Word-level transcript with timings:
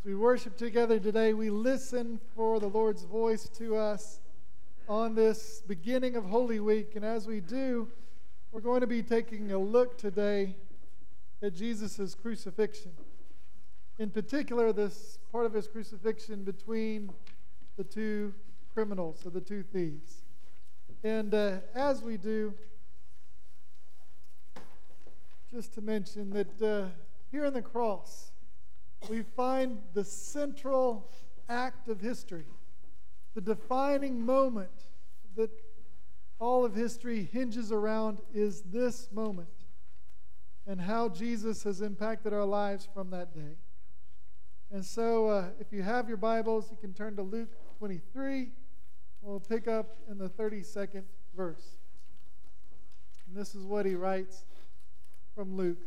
As 0.00 0.06
we 0.06 0.14
worship 0.14 0.56
together 0.56 0.98
today, 0.98 1.34
we 1.34 1.50
listen 1.50 2.20
for 2.34 2.58
the 2.58 2.68
Lord's 2.68 3.04
voice 3.04 3.50
to 3.58 3.76
us 3.76 4.20
on 4.88 5.14
this 5.14 5.62
beginning 5.66 6.16
of 6.16 6.24
Holy 6.24 6.58
Week. 6.58 6.96
And 6.96 7.04
as 7.04 7.26
we 7.26 7.40
do, 7.40 7.86
we're 8.50 8.62
going 8.62 8.80
to 8.80 8.86
be 8.86 9.02
taking 9.02 9.52
a 9.52 9.58
look 9.58 9.98
today 9.98 10.56
at 11.42 11.54
Jesus' 11.54 12.14
crucifixion. 12.14 12.92
In 13.98 14.08
particular, 14.08 14.72
this 14.72 15.18
part 15.30 15.44
of 15.44 15.52
his 15.52 15.68
crucifixion 15.68 16.44
between 16.44 17.12
the 17.76 17.84
two 17.84 18.32
criminals, 18.72 19.26
or 19.26 19.30
the 19.30 19.42
two 19.42 19.62
thieves. 19.62 20.22
And 21.04 21.34
uh, 21.34 21.56
as 21.74 22.02
we 22.02 22.16
do, 22.16 22.54
just 25.52 25.74
to 25.74 25.82
mention 25.82 26.30
that 26.30 26.62
uh, 26.62 26.88
here 27.30 27.44
on 27.44 27.52
the 27.52 27.60
cross, 27.60 28.29
we 29.08 29.22
find 29.22 29.78
the 29.94 30.04
central 30.04 31.08
act 31.48 31.88
of 31.88 32.00
history, 32.00 32.46
the 33.34 33.40
defining 33.40 34.24
moment 34.24 34.70
that 35.36 35.50
all 36.38 36.64
of 36.64 36.74
history 36.74 37.28
hinges 37.32 37.70
around 37.70 38.18
is 38.34 38.62
this 38.62 39.08
moment 39.12 39.48
and 40.66 40.80
how 40.80 41.08
Jesus 41.08 41.62
has 41.64 41.80
impacted 41.80 42.32
our 42.32 42.44
lives 42.44 42.88
from 42.92 43.10
that 43.10 43.34
day. 43.34 43.56
And 44.72 44.84
so, 44.84 45.28
uh, 45.28 45.48
if 45.58 45.72
you 45.72 45.82
have 45.82 46.08
your 46.08 46.16
Bibles, 46.16 46.70
you 46.70 46.76
can 46.76 46.94
turn 46.94 47.16
to 47.16 47.22
Luke 47.22 47.50
23. 47.78 48.50
We'll 49.20 49.40
pick 49.40 49.66
up 49.66 49.96
in 50.08 50.16
the 50.16 50.28
32nd 50.28 51.02
verse. 51.36 51.76
And 53.26 53.36
this 53.36 53.54
is 53.54 53.64
what 53.64 53.84
he 53.84 53.94
writes 53.94 54.44
from 55.34 55.56
Luke. 55.56 55.82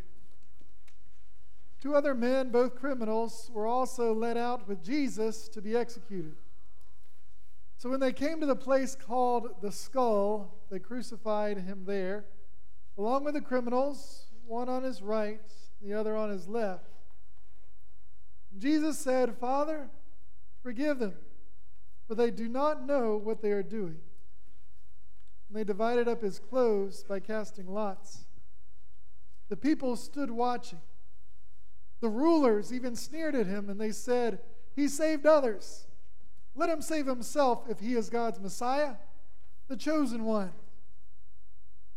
Two 1.83 1.95
other 1.95 2.13
men, 2.15 2.49
both 2.49 2.75
criminals, 2.75 3.51
were 3.53 3.67
also 3.67 4.13
led 4.13 4.37
out 4.37 4.69
with 4.69 4.81
Jesus 4.81 5.49
to 5.49 5.61
be 5.61 5.75
executed. 5.75 6.37
So 7.75 7.89
when 7.89 7.99
they 7.99 8.13
came 8.13 8.39
to 8.39 8.45
the 8.45 8.55
place 8.55 8.95
called 8.95 9.49
the 9.61 9.69
skull, 9.69 10.63
they 10.71 10.79
crucified 10.79 11.57
him 11.57 11.83
there, 11.85 12.23
along 12.97 13.25
with 13.25 13.33
the 13.33 13.41
criminals, 13.41 14.27
one 14.47 14.69
on 14.69 14.83
his 14.83 15.01
right, 15.01 15.41
the 15.81 15.93
other 15.93 16.15
on 16.15 16.29
his 16.29 16.47
left. 16.47 16.87
Jesus 18.57 18.97
said, 18.97 19.35
Father, 19.37 19.89
forgive 20.61 20.99
them, 20.99 21.15
for 22.07 22.15
they 22.15 22.31
do 22.31 22.47
not 22.47 22.87
know 22.87 23.19
what 23.21 23.41
they 23.41 23.51
are 23.51 23.61
doing. 23.61 23.99
And 25.49 25.57
they 25.57 25.65
divided 25.65 26.07
up 26.07 26.21
his 26.21 26.39
clothes 26.39 27.03
by 27.03 27.19
casting 27.19 27.67
lots. 27.67 28.23
The 29.49 29.57
people 29.57 29.97
stood 29.97 30.31
watching. 30.31 30.79
The 32.03 32.09
rulers 32.09 32.73
even 32.73 32.97
sneered 32.97 33.33
at 33.33 33.47
him 33.47 33.69
and 33.69 33.79
they 33.79 33.93
said, 33.93 34.39
He 34.75 34.89
saved 34.89 35.25
others. 35.25 35.87
Let 36.53 36.69
him 36.69 36.81
save 36.81 37.07
himself 37.07 37.63
if 37.69 37.79
he 37.79 37.93
is 37.93 38.09
God's 38.09 38.41
Messiah, 38.41 38.95
the 39.69 39.77
chosen 39.77 40.25
one. 40.25 40.51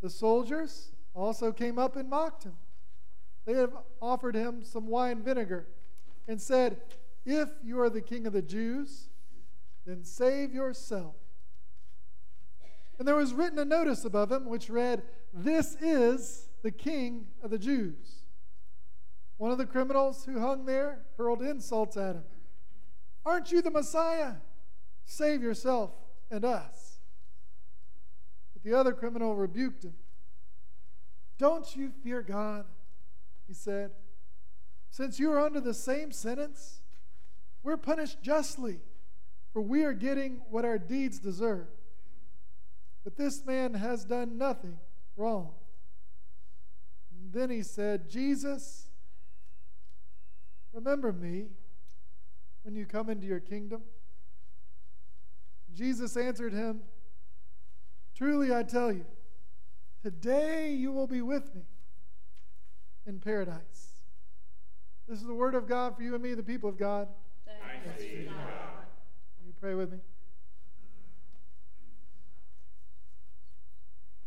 The 0.01 0.09
soldiers 0.09 0.93
also 1.13 1.51
came 1.51 1.77
up 1.77 1.97
and 1.97 2.09
mocked 2.09 2.45
him. 2.45 2.53
They 3.47 3.55
have 3.55 3.73
offered 4.01 4.37
him 4.37 4.63
some 4.63 4.87
wine 4.87 5.25
vinegar 5.25 5.67
and 6.29 6.41
said, 6.41 6.81
If 7.25 7.49
you 7.65 7.81
are 7.81 7.91
the 7.91 8.01
king 8.01 8.29
of 8.29 8.33
the 8.33 8.43
Jews, 8.43 9.09
then 9.85 10.05
save 10.05 10.55
yourself. 10.55 11.17
And 13.01 13.09
there 13.09 13.17
was 13.17 13.35
written 13.35 13.59
a 13.59 13.65
notice 13.65 14.05
above 14.05 14.31
him 14.31 14.45
which 14.45 14.71
read, 14.71 15.03
This 15.35 15.75
is 15.81 16.47
the 16.63 16.71
king 16.71 17.27
of 17.43 17.51
the 17.51 17.59
Jews. 17.59 18.23
One 19.39 19.51
of 19.51 19.59
the 19.59 19.67
criminals 19.67 20.25
who 20.25 20.41
hung 20.41 20.65
there 20.65 21.05
hurled 21.17 21.43
insults 21.43 21.97
at 21.97 22.17
him. 22.17 22.25
Aren't 23.25 23.53
you 23.53 23.61
the 23.61 23.71
Messiah? 23.71 24.35
Save 25.05 25.43
yourself 25.43 25.91
and 26.31 26.45
us. 26.45 27.01
But 28.53 28.63
the 28.63 28.75
other 28.75 28.93
criminal 28.93 29.37
rebuked 29.37 29.85
him. 29.85 29.95
Don't 31.39 31.77
you 31.77 31.93
fear 32.03 32.23
God, 32.23 32.65
he 33.47 33.53
said. 33.53 33.91
Since 34.91 35.19
you 35.19 35.31
are 35.33 35.41
under 35.41 35.61
the 35.61 35.75
same 35.75 36.13
sentence, 36.13 36.81
we're 37.63 37.77
punished 37.77 38.23
justly, 38.23 38.79
for 39.53 39.61
we 39.61 39.85
are 39.85 39.93
getting 39.93 40.41
what 40.49 40.65
our 40.65 40.79
deeds 40.79 41.19
deserve. 41.19 41.67
But 43.05 43.17
this 43.17 43.45
man 43.45 43.75
has 43.75 44.05
done 44.05 44.39
nothing 44.39 44.79
wrong. 45.17 45.53
And 47.11 47.33
then 47.33 47.51
he 47.51 47.63
said, 47.63 48.09
Jesus, 48.09 48.86
Remember 50.77 51.11
me 51.11 51.47
when 52.63 52.77
you 52.77 52.85
come 52.85 53.09
into 53.09 53.27
your 53.27 53.41
kingdom. 53.41 53.81
Jesus 55.75 56.19
answered 56.19 56.53
him, 56.53 56.81
Truly 58.15 58.55
I 58.55 58.63
tell 58.63 58.93
you, 58.93 59.07
today 60.03 60.75
you 60.75 60.93
will 60.93 61.07
be 61.07 61.23
with 61.23 61.55
me 61.55 61.63
in 63.07 63.21
paradise. 63.21 64.03
This 65.09 65.19
is 65.19 65.27
the 65.27 65.33
word 65.33 65.55
of 65.55 65.67
God 65.67 65.97
for 65.97 66.03
you 66.03 66.15
and 66.15 66.23
me, 66.23 66.35
the 66.35 66.43
people 66.43 66.69
of 66.69 66.77
God. 66.77 67.09
Thanks 67.47 68.03
God. 68.27 68.37
You 69.47 69.55
pray 69.59 69.75
with 69.75 69.93
me. 69.93 69.99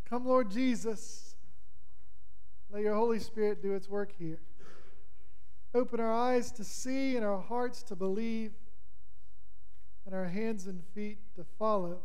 Come, 0.10 0.26
Lord 0.26 0.50
Jesus. 0.50 1.36
Let 2.72 2.82
your 2.82 2.96
Holy 2.96 3.20
Spirit 3.20 3.62
do 3.62 3.76
its 3.76 3.88
work 3.88 4.14
here. 4.18 4.40
Open 5.74 6.00
our 6.00 6.12
eyes 6.12 6.52
to 6.54 6.64
see 6.64 7.16
and 7.16 7.24
our 7.24 7.40
hearts 7.40 7.84
to 7.84 7.96
believe 7.96 8.54
and 10.06 10.16
our 10.16 10.26
hands 10.26 10.66
and 10.66 10.82
feet 10.96 11.20
to 11.36 11.44
follow. 11.44 12.00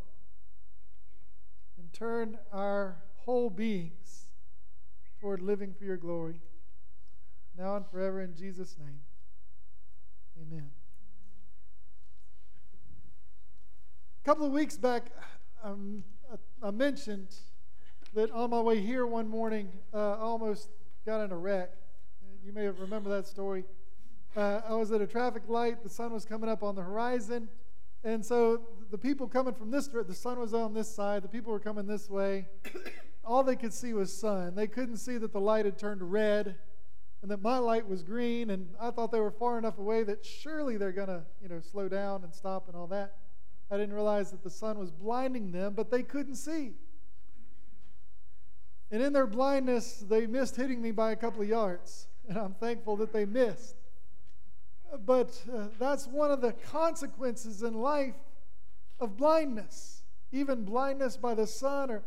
And 1.77 1.91
turn 1.91 2.37
our 2.51 2.97
whole 3.17 3.49
beings 3.49 4.27
toward 5.19 5.41
living 5.41 5.73
for 5.73 5.85
your 5.85 5.97
glory. 5.97 6.39
Now 7.57 7.75
and 7.75 7.85
forever 7.87 8.21
in 8.21 8.35
Jesus' 8.35 8.75
name. 8.79 8.99
Amen. 10.41 10.69
A 14.21 14.25
couple 14.25 14.45
of 14.45 14.51
weeks 14.51 14.77
back, 14.77 15.11
um, 15.63 16.03
I 16.61 16.71
mentioned 16.71 17.35
that 18.13 18.29
on 18.31 18.51
my 18.51 18.61
way 18.61 18.79
here 18.79 19.07
one 19.07 19.27
morning, 19.27 19.69
uh, 19.93 20.13
I 20.13 20.19
almost 20.19 20.69
got 21.05 21.23
in 21.23 21.31
a 21.31 21.37
wreck. 21.37 21.71
You 22.45 22.53
may 22.53 22.67
remember 22.67 23.09
that 23.09 23.25
story. 23.25 23.63
Uh, 24.37 24.61
I 24.69 24.75
was 24.75 24.91
at 24.91 25.01
a 25.01 25.07
traffic 25.07 25.41
light. 25.47 25.81
The 25.81 25.89
sun 25.89 26.13
was 26.13 26.25
coming 26.25 26.47
up 26.47 26.61
on 26.61 26.75
the 26.75 26.83
horizon. 26.83 27.49
And 28.03 28.23
so 28.23 28.61
the 28.91 28.99
people 28.99 29.27
coming 29.27 29.55
from 29.55 29.71
this, 29.71 29.87
the 29.87 30.13
sun 30.13 30.39
was 30.39 30.53
on 30.53 30.71
this 30.71 30.87
side. 30.93 31.23
The 31.23 31.27
people 31.27 31.51
were 31.51 31.59
coming 31.59 31.87
this 31.87 32.07
way. 32.07 32.45
All 33.25 33.43
they 33.43 33.55
could 33.55 33.73
see 33.73 33.93
was 33.93 34.15
sun. 34.15 34.53
They 34.53 34.67
couldn't 34.67 34.97
see 34.97 35.17
that 35.17 35.33
the 35.33 35.39
light 35.39 35.65
had 35.65 35.79
turned 35.79 36.03
red 36.03 36.55
and 37.23 37.31
that 37.31 37.41
my 37.41 37.57
light 37.57 37.89
was 37.89 38.03
green. 38.03 38.51
And 38.51 38.69
I 38.79 38.91
thought 38.91 39.11
they 39.11 39.19
were 39.19 39.31
far 39.31 39.57
enough 39.57 39.79
away 39.79 40.03
that 40.03 40.23
surely 40.23 40.77
they're 40.77 40.91
going 40.91 41.07
to, 41.07 41.23
you 41.41 41.49
know, 41.49 41.61
slow 41.61 41.89
down 41.89 42.23
and 42.23 42.31
stop 42.31 42.67
and 42.67 42.77
all 42.77 42.87
that. 42.87 43.15
I 43.71 43.77
didn't 43.77 43.95
realize 43.95 44.29
that 44.29 44.43
the 44.43 44.51
sun 44.51 44.77
was 44.77 44.91
blinding 44.91 45.51
them, 45.51 45.73
but 45.73 45.89
they 45.89 46.03
couldn't 46.03 46.35
see. 46.35 46.73
And 48.91 49.01
in 49.01 49.13
their 49.13 49.25
blindness, 49.25 50.05
they 50.07 50.27
missed 50.27 50.55
hitting 50.55 50.79
me 50.79 50.91
by 50.91 51.11
a 51.11 51.15
couple 51.15 51.41
of 51.41 51.47
yards 51.47 52.05
and 52.27 52.37
I'm 52.37 52.53
thankful 52.53 52.97
that 52.97 53.13
they 53.13 53.25
missed. 53.25 53.75
But 55.05 55.39
uh, 55.53 55.67
that's 55.79 56.07
one 56.07 56.31
of 56.31 56.41
the 56.41 56.53
consequences 56.53 57.63
in 57.63 57.73
life 57.73 58.15
of 58.99 59.17
blindness. 59.17 60.03
Even 60.31 60.63
blindness 60.63 61.17
by 61.17 61.33
the 61.33 61.47
sun 61.47 61.91
or 61.91 62.03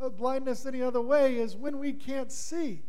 uh, 0.00 0.08
blindness 0.08 0.66
any 0.66 0.82
other 0.82 1.00
way 1.00 1.36
is 1.36 1.56
when 1.56 1.78
we 1.78 1.92
can't 1.92 2.30
see. 2.30 2.82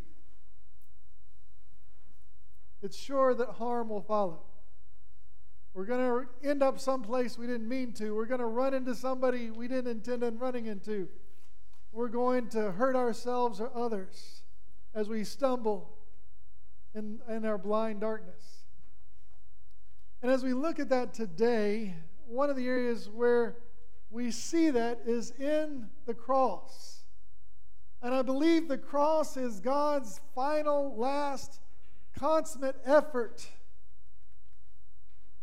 It's 2.82 2.98
sure 2.98 3.34
that 3.34 3.50
harm 3.50 3.90
will 3.90 4.02
follow. 4.02 4.42
We're 5.74 5.86
going 5.86 6.26
to 6.42 6.50
end 6.50 6.64
up 6.64 6.80
someplace 6.80 7.38
we 7.38 7.48
didn't 7.48 7.68
mean 7.68 7.94
to. 7.94 8.16
We're 8.16 8.26
going 8.26 8.40
to 8.40 8.46
run 8.46 8.74
into 8.74 8.96
somebody 8.96 9.52
we 9.52 9.68
didn't 9.68 9.92
intend 9.92 10.24
on 10.24 10.38
running 10.38 10.66
into. 10.66 11.08
We're 11.92 12.08
going 12.08 12.50
to 12.50 12.72
hurt 12.72 12.96
ourselves 12.96 13.60
or 13.60 13.72
others 13.76 14.44
as 14.94 15.10
we 15.10 15.24
stumble 15.24 15.99
in, 16.96 17.20
in 17.30 17.46
our 17.46 17.58
blind 17.58 18.02
darkness. 18.02 18.66
And 20.22 20.32
as 20.32 20.44
we 20.44 20.54
look 20.54 20.80
at 20.80 20.90
that 20.90 21.14
today, 21.14 21.96
one 22.28 22.50
of 22.50 22.56
the 22.56 22.68
areas 22.68 23.10
where 23.10 23.58
we 24.10 24.32
see 24.32 24.70
that 24.72 25.02
is 25.06 25.32
in 25.40 25.88
the 26.06 26.14
cross. 26.14 27.04
And 28.02 28.14
I 28.14 28.22
believe 28.22 28.68
the 28.68 28.78
cross 28.78 29.38
is 29.38 29.60
God's 29.60 30.20
final, 30.34 30.96
last, 30.98 31.60
consummate 32.18 32.78
effort 32.86 33.48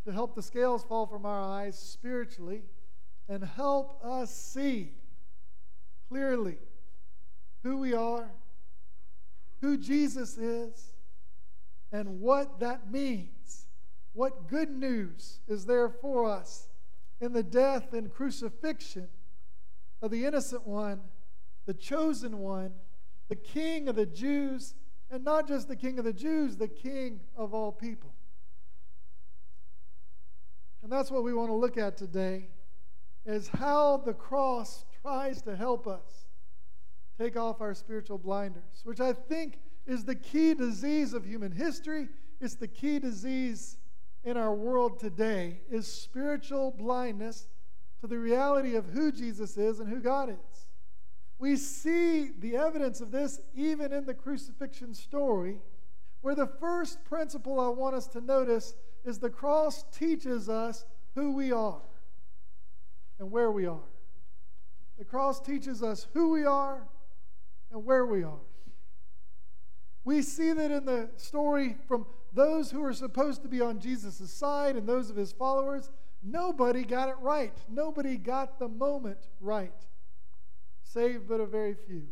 to 0.05 0.11
help 0.11 0.35
the 0.35 0.43
scales 0.43 0.83
fall 0.83 1.05
from 1.05 1.25
our 1.25 1.41
eyes 1.41 1.77
spiritually 1.77 2.63
and 3.29 3.43
help 3.43 4.03
us 4.03 4.35
see 4.35 4.91
clearly 6.07 6.57
who 7.63 7.77
we 7.77 7.93
are, 7.93 8.31
who 9.61 9.77
Jesus 9.77 10.37
is, 10.37 10.93
and 11.91 12.19
what 12.19 12.59
that 12.59 12.91
means 12.91 13.67
what 14.17 14.47
good 14.47 14.71
news 14.71 15.41
is 15.47 15.67
there 15.67 15.89
for 15.89 16.25
us 16.25 16.69
in 17.21 17.33
the 17.33 17.43
death 17.43 17.93
and 17.93 18.11
crucifixion 18.11 19.07
of 20.01 20.09
the 20.09 20.25
innocent 20.25 20.65
one, 20.65 21.01
the 21.67 21.73
chosen 21.75 22.39
one, 22.39 22.71
the 23.29 23.35
King 23.35 23.87
of 23.87 23.95
the 23.95 24.07
Jews, 24.07 24.73
and 25.11 25.23
not 25.23 25.47
just 25.47 25.67
the 25.67 25.75
King 25.75 25.99
of 25.99 26.05
the 26.05 26.13
Jews, 26.13 26.57
the 26.57 26.67
King 26.67 27.19
of 27.35 27.53
all 27.53 27.71
people. 27.71 28.11
And 30.81 30.91
that's 30.91 31.11
what 31.11 31.23
we 31.23 31.35
want 31.35 31.49
to 31.49 31.55
look 31.55 31.77
at 31.77 31.95
today 31.95 32.49
is 33.23 33.49
how 33.49 33.97
the 33.97 34.13
cross 34.13 34.83
tries 35.03 35.43
to 35.43 35.55
help 35.55 35.85
us 35.85 36.25
take 37.19 37.37
off 37.37 37.61
our 37.61 37.75
spiritual 37.75 38.17
blinders, 38.17 38.81
which 38.83 38.99
I 38.99 39.13
think 39.13 39.59
is 39.87 40.03
the 40.03 40.15
key 40.15 40.53
disease 40.53 41.13
of 41.13 41.25
human 41.25 41.51
history. 41.51 42.09
It's 42.39 42.55
the 42.55 42.67
key 42.67 42.99
disease 42.99 43.77
in 44.23 44.35
our 44.35 44.53
world 44.53 44.99
today 44.99 45.61
is 45.69 45.87
spiritual 45.87 46.71
blindness 46.71 47.47
to 48.01 48.07
the 48.07 48.17
reality 48.17 48.75
of 48.75 48.85
who 48.87 49.11
Jesus 49.11 49.57
is 49.57 49.79
and 49.79 49.89
who 49.89 50.01
God 50.01 50.29
is. 50.29 50.67
We 51.39 51.55
see 51.55 52.31
the 52.39 52.57
evidence 52.57 52.99
of 52.99 53.11
this 53.11 53.39
even 53.55 53.93
in 53.93 54.05
the 54.05 54.13
crucifixion 54.13 54.93
story, 54.93 55.59
where 56.21 56.35
the 56.35 56.47
first 56.47 57.03
principle 57.05 57.59
I 57.59 57.69
want 57.69 57.95
us 57.95 58.07
to 58.07 58.21
notice 58.21 58.75
is 59.05 59.19
the 59.19 59.29
cross 59.29 59.85
teaches 59.97 60.49
us 60.49 60.83
who 61.15 61.33
we 61.33 61.51
are 61.51 61.81
and 63.19 63.31
where 63.31 63.51
we 63.51 63.65
are. 63.65 63.87
The 64.97 65.05
cross 65.05 65.39
teaches 65.39 65.83
us 65.83 66.07
who 66.13 66.31
we 66.31 66.43
are 66.43 66.87
and 67.71 67.85
where 67.85 68.05
we 68.05 68.23
are. 68.23 68.46
We 70.07 70.21
see 70.21 70.53
that 70.53 70.71
in 70.71 70.85
the 70.85 71.09
story 71.17 71.75
from 71.85 72.05
those 72.31 72.71
who 72.71 72.81
are 72.85 72.93
supposed 72.93 73.41
to 73.41 73.49
be 73.49 73.59
on 73.59 73.77
Jesus' 73.77 74.31
side 74.31 74.77
and 74.77 74.87
those 74.87 75.09
of 75.09 75.17
his 75.17 75.33
followers. 75.33 75.91
Nobody 76.23 76.85
got 76.85 77.09
it 77.09 77.17
right. 77.19 77.51
Nobody 77.67 78.15
got 78.15 78.57
the 78.57 78.69
moment 78.69 79.27
right, 79.41 79.73
save 80.81 81.27
but 81.27 81.41
a 81.41 81.45
very 81.45 81.73
few. 81.73 82.03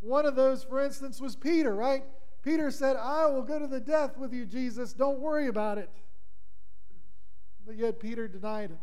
One 0.00 0.26
of 0.26 0.34
those, 0.34 0.64
for 0.64 0.82
instance, 0.84 1.20
was 1.20 1.36
Peter, 1.36 1.72
right? 1.72 2.02
Peter 2.42 2.72
said, 2.72 2.96
I 2.96 3.26
will 3.26 3.44
go 3.44 3.60
to 3.60 3.68
the 3.68 3.78
death 3.78 4.18
with 4.18 4.32
you, 4.32 4.44
Jesus. 4.44 4.92
Don't 4.92 5.20
worry 5.20 5.46
about 5.46 5.78
it. 5.78 5.90
But 7.64 7.76
yet 7.76 8.00
Peter 8.00 8.26
denied 8.26 8.70
him. 8.70 8.78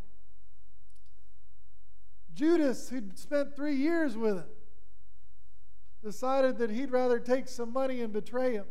Judas, 2.34 2.88
who'd 2.88 3.20
spent 3.20 3.58
three 3.58 3.76
years 3.76 4.16
with 4.16 4.38
him, 4.38 4.46
decided 6.06 6.60
that 6.60 6.70
he'd 6.70 6.92
rather 6.92 7.20
take 7.20 7.48
some 7.48 7.74
money 7.74 8.02
and 8.02 8.14
betray 8.14 8.54
him 8.54 8.66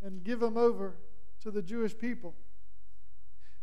and 0.00 0.22
give 0.22 0.40
him 0.40 0.56
over 0.56 0.94
to 1.40 1.50
the 1.50 1.60
Jewish 1.60 1.98
people. 1.98 2.36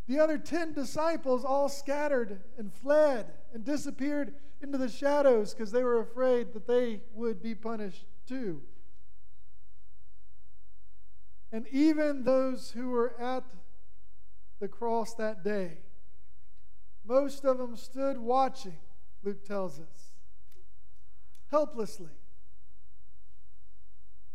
The 0.06 0.20
other 0.20 0.38
10 0.38 0.74
disciples 0.74 1.46
all 1.46 1.70
scattered 1.70 2.42
and 2.58 2.74
fled 2.74 3.32
and 3.54 3.64
disappeared 3.64 4.34
into 4.62 4.78
the 4.78 4.90
shadows 4.90 5.54
because 5.54 5.72
they 5.72 5.82
were 5.82 6.02
afraid 6.02 6.52
that 6.52 6.68
they 6.68 7.02
would 7.14 7.42
be 7.42 7.56
punished 7.56 8.06
too. 8.28 8.62
And 11.54 11.66
even 11.72 12.26
those 12.26 12.72
who 12.72 12.90
were 12.90 13.18
at 13.18 13.46
the 14.60 14.68
cross 14.68 15.14
that 15.16 15.46
day, 15.46 15.78
most 17.06 17.46
of 17.46 17.58
them 17.58 17.78
stood 17.78 18.18
watching, 18.18 18.78
Luke 19.24 19.46
tells 19.46 19.80
us, 19.80 20.09
helplessly. 21.52 22.12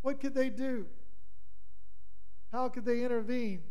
What 0.02 0.20
could 0.20 0.34
they 0.34 0.50
do? 0.50 0.86
How 2.52 2.68
could 2.68 2.84
they 2.84 3.02
intervene? 3.02 3.62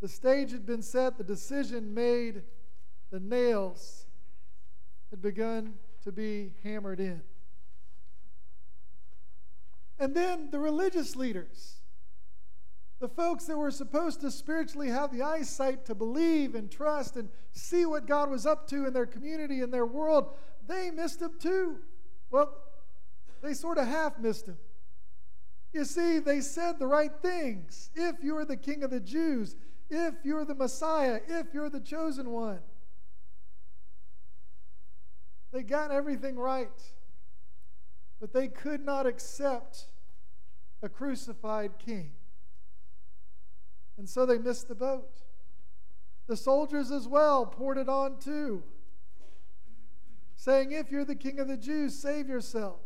The 0.00 0.08
stage 0.08 0.52
had 0.52 0.66
been 0.66 0.82
set, 0.82 1.18
the 1.18 1.24
decision 1.24 1.94
made, 1.94 2.42
the 3.10 3.20
nails 3.20 4.06
had 5.10 5.22
begun 5.22 5.74
to 6.02 6.12
be 6.12 6.52
hammered 6.62 7.00
in. 7.00 7.22
And 9.98 10.14
then 10.14 10.50
the 10.50 10.58
religious 10.58 11.16
leaders, 11.16 11.76
the 13.00 13.08
folks 13.08 13.44
that 13.46 13.56
were 13.56 13.70
supposed 13.70 14.20
to 14.20 14.30
spiritually 14.30 14.88
have 14.88 15.12
the 15.12 15.22
eyesight 15.22 15.84
to 15.86 15.94
believe 15.94 16.54
and 16.54 16.70
trust 16.70 17.16
and 17.16 17.28
see 17.52 17.86
what 17.86 18.06
God 18.06 18.30
was 18.30 18.46
up 18.46 18.66
to 18.68 18.86
in 18.86 18.92
their 18.92 19.06
community 19.06 19.60
and 19.60 19.72
their 19.72 19.86
world, 19.86 20.36
they 20.66 20.90
missed 20.90 21.20
him 21.20 21.32
too. 21.38 21.78
Well, 22.34 22.52
they 23.44 23.54
sort 23.54 23.78
of 23.78 23.86
half 23.86 24.18
missed 24.18 24.48
him. 24.48 24.58
You 25.72 25.84
see, 25.84 26.18
they 26.18 26.40
said 26.40 26.80
the 26.80 26.86
right 26.88 27.12
things. 27.22 27.90
If 27.94 28.24
you 28.24 28.36
are 28.36 28.44
the 28.44 28.56
king 28.56 28.82
of 28.82 28.90
the 28.90 28.98
Jews, 28.98 29.54
if 29.88 30.14
you're 30.24 30.44
the 30.44 30.56
Messiah, 30.56 31.20
if 31.28 31.54
you're 31.54 31.70
the 31.70 31.78
chosen 31.78 32.32
one. 32.32 32.58
They 35.52 35.62
got 35.62 35.92
everything 35.92 36.34
right, 36.34 36.82
but 38.20 38.32
they 38.32 38.48
could 38.48 38.84
not 38.84 39.06
accept 39.06 39.86
a 40.82 40.88
crucified 40.88 41.78
king. 41.78 42.14
And 43.96 44.08
so 44.08 44.26
they 44.26 44.38
missed 44.38 44.66
the 44.66 44.74
boat. 44.74 45.22
The 46.26 46.36
soldiers 46.36 46.90
as 46.90 47.06
well 47.06 47.46
poured 47.46 47.78
it 47.78 47.88
on 47.88 48.18
too, 48.18 48.64
saying, 50.44 50.72
If 50.72 50.90
you're 50.90 51.06
the 51.06 51.14
king 51.14 51.40
of 51.40 51.48
the 51.48 51.56
Jews, 51.56 51.98
save 51.98 52.28
yourself. 52.28 52.80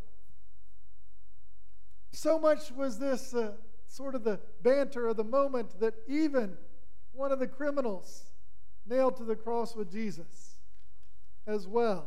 So 2.12 2.38
much 2.38 2.70
was 2.70 3.00
this 3.00 3.34
uh, 3.34 3.52
sort 3.88 4.14
of 4.14 4.22
the 4.22 4.38
banter 4.62 5.08
of 5.08 5.16
the 5.16 5.25
moment 5.25 5.81
that 5.81 5.94
even 6.06 6.56
one 7.12 7.32
of 7.32 7.40
the 7.40 7.49
criminals 7.49 8.31
nailed 8.88 9.16
to 9.16 9.25
the 9.25 9.34
cross 9.34 9.75
with 9.75 9.90
Jesus 9.90 10.58
as 11.49 11.66
well 11.66 12.06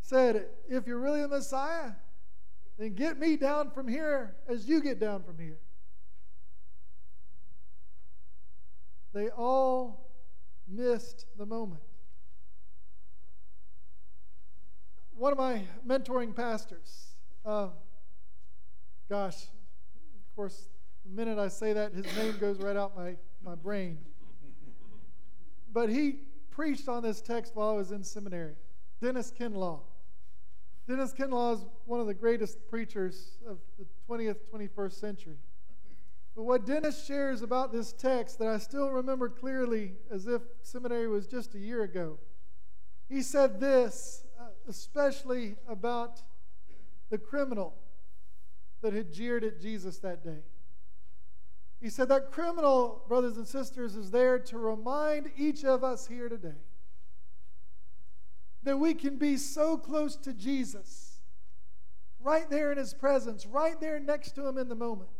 said, 0.00 0.46
If 0.66 0.86
you're 0.86 0.98
really 0.98 1.20
the 1.20 1.28
Messiah, 1.28 1.92
then 2.78 2.94
get 2.94 3.18
me 3.18 3.36
down 3.36 3.70
from 3.70 3.86
here 3.86 4.34
as 4.48 4.66
you 4.66 4.80
get 4.80 4.98
down 4.98 5.24
from 5.24 5.38
here. 5.38 5.58
They 9.12 9.28
all 9.28 10.08
missed 10.66 11.26
the 11.36 11.44
moment. 11.44 11.82
One 15.16 15.32
of 15.32 15.38
my 15.38 15.62
mentoring 15.86 16.36
pastors, 16.36 17.14
uh, 17.44 17.68
Gosh, 19.08 19.44
of 19.44 20.34
course, 20.34 20.68
the 21.04 21.12
minute 21.12 21.38
I 21.38 21.46
say 21.46 21.72
that, 21.72 21.92
his 21.92 22.04
name 22.16 22.36
goes 22.40 22.58
right 22.58 22.76
out 22.76 22.96
my, 22.96 23.14
my 23.44 23.54
brain. 23.54 23.98
But 25.72 25.90
he 25.90 26.16
preached 26.50 26.88
on 26.88 27.04
this 27.04 27.20
text 27.20 27.54
while 27.54 27.68
I 27.68 27.74
was 27.74 27.92
in 27.92 28.02
seminary. 28.02 28.54
Dennis 29.00 29.30
Kinlaw. 29.30 29.78
Dennis 30.88 31.12
Kinlaw 31.12 31.54
is 31.54 31.66
one 31.84 32.00
of 32.00 32.08
the 32.08 32.14
greatest 32.14 32.68
preachers 32.68 33.38
of 33.48 33.58
the 33.78 33.86
20th, 34.08 34.38
21st 34.52 34.92
century. 34.94 35.36
But 36.34 36.42
what 36.42 36.66
Dennis 36.66 37.06
shares 37.06 37.42
about 37.42 37.72
this 37.72 37.92
text 37.92 38.40
that 38.40 38.48
I 38.48 38.58
still 38.58 38.90
remember 38.90 39.28
clearly 39.28 39.92
as 40.10 40.26
if 40.26 40.42
seminary 40.62 41.06
was 41.06 41.28
just 41.28 41.54
a 41.54 41.58
year 41.58 41.84
ago, 41.84 42.18
he 43.08 43.22
said 43.22 43.60
this, 43.60 44.25
especially 44.68 45.56
about 45.68 46.20
the 47.10 47.18
criminal 47.18 47.74
that 48.82 48.92
had 48.92 49.12
jeered 49.12 49.44
at 49.44 49.60
Jesus 49.60 49.98
that 49.98 50.24
day. 50.24 50.42
He 51.80 51.90
said 51.90 52.08
that 52.08 52.30
criminal, 52.30 53.02
brothers 53.08 53.36
and 53.36 53.46
sisters, 53.46 53.96
is 53.96 54.10
there 54.10 54.38
to 54.38 54.58
remind 54.58 55.30
each 55.36 55.64
of 55.64 55.84
us 55.84 56.06
here 56.06 56.28
today 56.28 56.56
that 58.62 58.78
we 58.78 58.94
can 58.94 59.16
be 59.16 59.36
so 59.36 59.76
close 59.76 60.16
to 60.16 60.32
Jesus, 60.32 61.20
right 62.20 62.50
there 62.50 62.72
in 62.72 62.78
his 62.78 62.92
presence, 62.92 63.46
right 63.46 63.80
there 63.80 64.00
next 64.00 64.32
to 64.32 64.46
him 64.46 64.58
in 64.58 64.68
the 64.68 64.74
moment, 64.74 65.10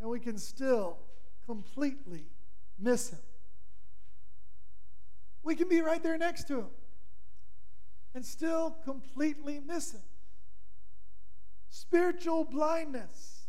and 0.00 0.10
we 0.10 0.20
can 0.20 0.36
still 0.36 0.98
completely 1.46 2.26
miss 2.78 3.10
him. 3.10 3.20
We 5.42 5.54
can 5.54 5.68
be 5.68 5.80
right 5.80 6.02
there 6.02 6.18
next 6.18 6.48
to 6.48 6.58
him 6.58 6.66
and 8.14 8.24
still 8.24 8.76
completely 8.84 9.60
miss. 9.60 9.96
Spiritual 11.70 12.44
blindness 12.44 13.48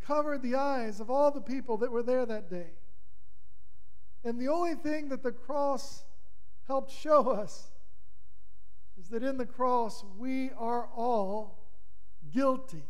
covered 0.00 0.42
the 0.42 0.54
eyes 0.54 1.00
of 1.00 1.10
all 1.10 1.30
the 1.30 1.40
people 1.40 1.76
that 1.78 1.90
were 1.90 2.02
there 2.02 2.26
that 2.26 2.50
day. 2.50 2.70
And 4.24 4.40
the 4.40 4.48
only 4.48 4.74
thing 4.74 5.08
that 5.10 5.22
the 5.22 5.32
cross 5.32 6.04
helped 6.66 6.90
show 6.90 7.30
us 7.30 7.70
is 8.98 9.08
that 9.08 9.22
in 9.22 9.36
the 9.36 9.46
cross 9.46 10.04
we 10.18 10.50
are 10.58 10.88
all 10.96 11.58
guilty 12.32 12.84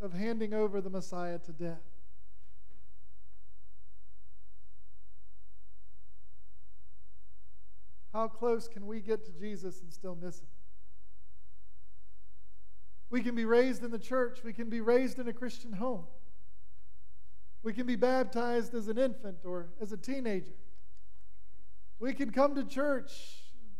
of 0.00 0.12
handing 0.12 0.52
over 0.52 0.80
the 0.80 0.90
Messiah 0.90 1.38
to 1.38 1.52
death. 1.52 1.95
How 8.16 8.28
close 8.28 8.66
can 8.66 8.86
we 8.86 9.02
get 9.02 9.26
to 9.26 9.30
Jesus 9.32 9.82
and 9.82 9.92
still 9.92 10.16
miss 10.16 10.40
him? 10.40 10.46
We 13.10 13.22
can 13.22 13.34
be 13.34 13.44
raised 13.44 13.84
in 13.84 13.90
the 13.90 13.98
church. 13.98 14.38
We 14.42 14.54
can 14.54 14.70
be 14.70 14.80
raised 14.80 15.18
in 15.18 15.28
a 15.28 15.34
Christian 15.34 15.70
home. 15.70 16.04
We 17.62 17.74
can 17.74 17.86
be 17.86 17.94
baptized 17.94 18.72
as 18.72 18.88
an 18.88 18.96
infant 18.96 19.40
or 19.44 19.68
as 19.82 19.92
a 19.92 19.98
teenager. 19.98 20.54
We 21.98 22.14
can 22.14 22.30
come 22.30 22.54
to 22.54 22.64
church 22.64 23.12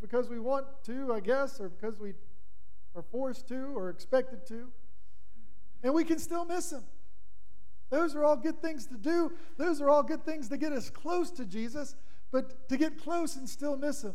because 0.03 0.29
we 0.29 0.39
want 0.39 0.67
to, 0.85 1.15
I 1.15 1.21
guess, 1.21 1.59
or 1.59 1.71
because 1.71 1.99
we 1.99 2.13
are 2.95 3.03
forced 3.11 3.49
to 3.49 3.75
or 3.75 3.89
expected 3.89 4.45
to. 4.49 4.69
And 5.83 5.95
we 5.95 6.05
can 6.05 6.19
still 6.19 6.45
miss 6.45 6.73
Him. 6.73 6.85
Those 7.89 8.15
are 8.15 8.23
all 8.23 8.37
good 8.37 8.61
things 8.61 8.85
to 8.89 8.99
do. 8.99 9.33
Those 9.57 9.81
are 9.81 9.89
all 9.89 10.03
good 10.03 10.27
things 10.27 10.51
to 10.51 10.59
get 10.59 10.73
us 10.73 10.91
close 10.91 11.31
to 11.31 11.47
Jesus, 11.47 11.97
but 12.31 12.69
to 12.69 12.77
get 12.77 13.03
close 13.03 13.37
and 13.37 13.49
still 13.49 13.79
miss 13.79 14.05
Him. 14.05 14.15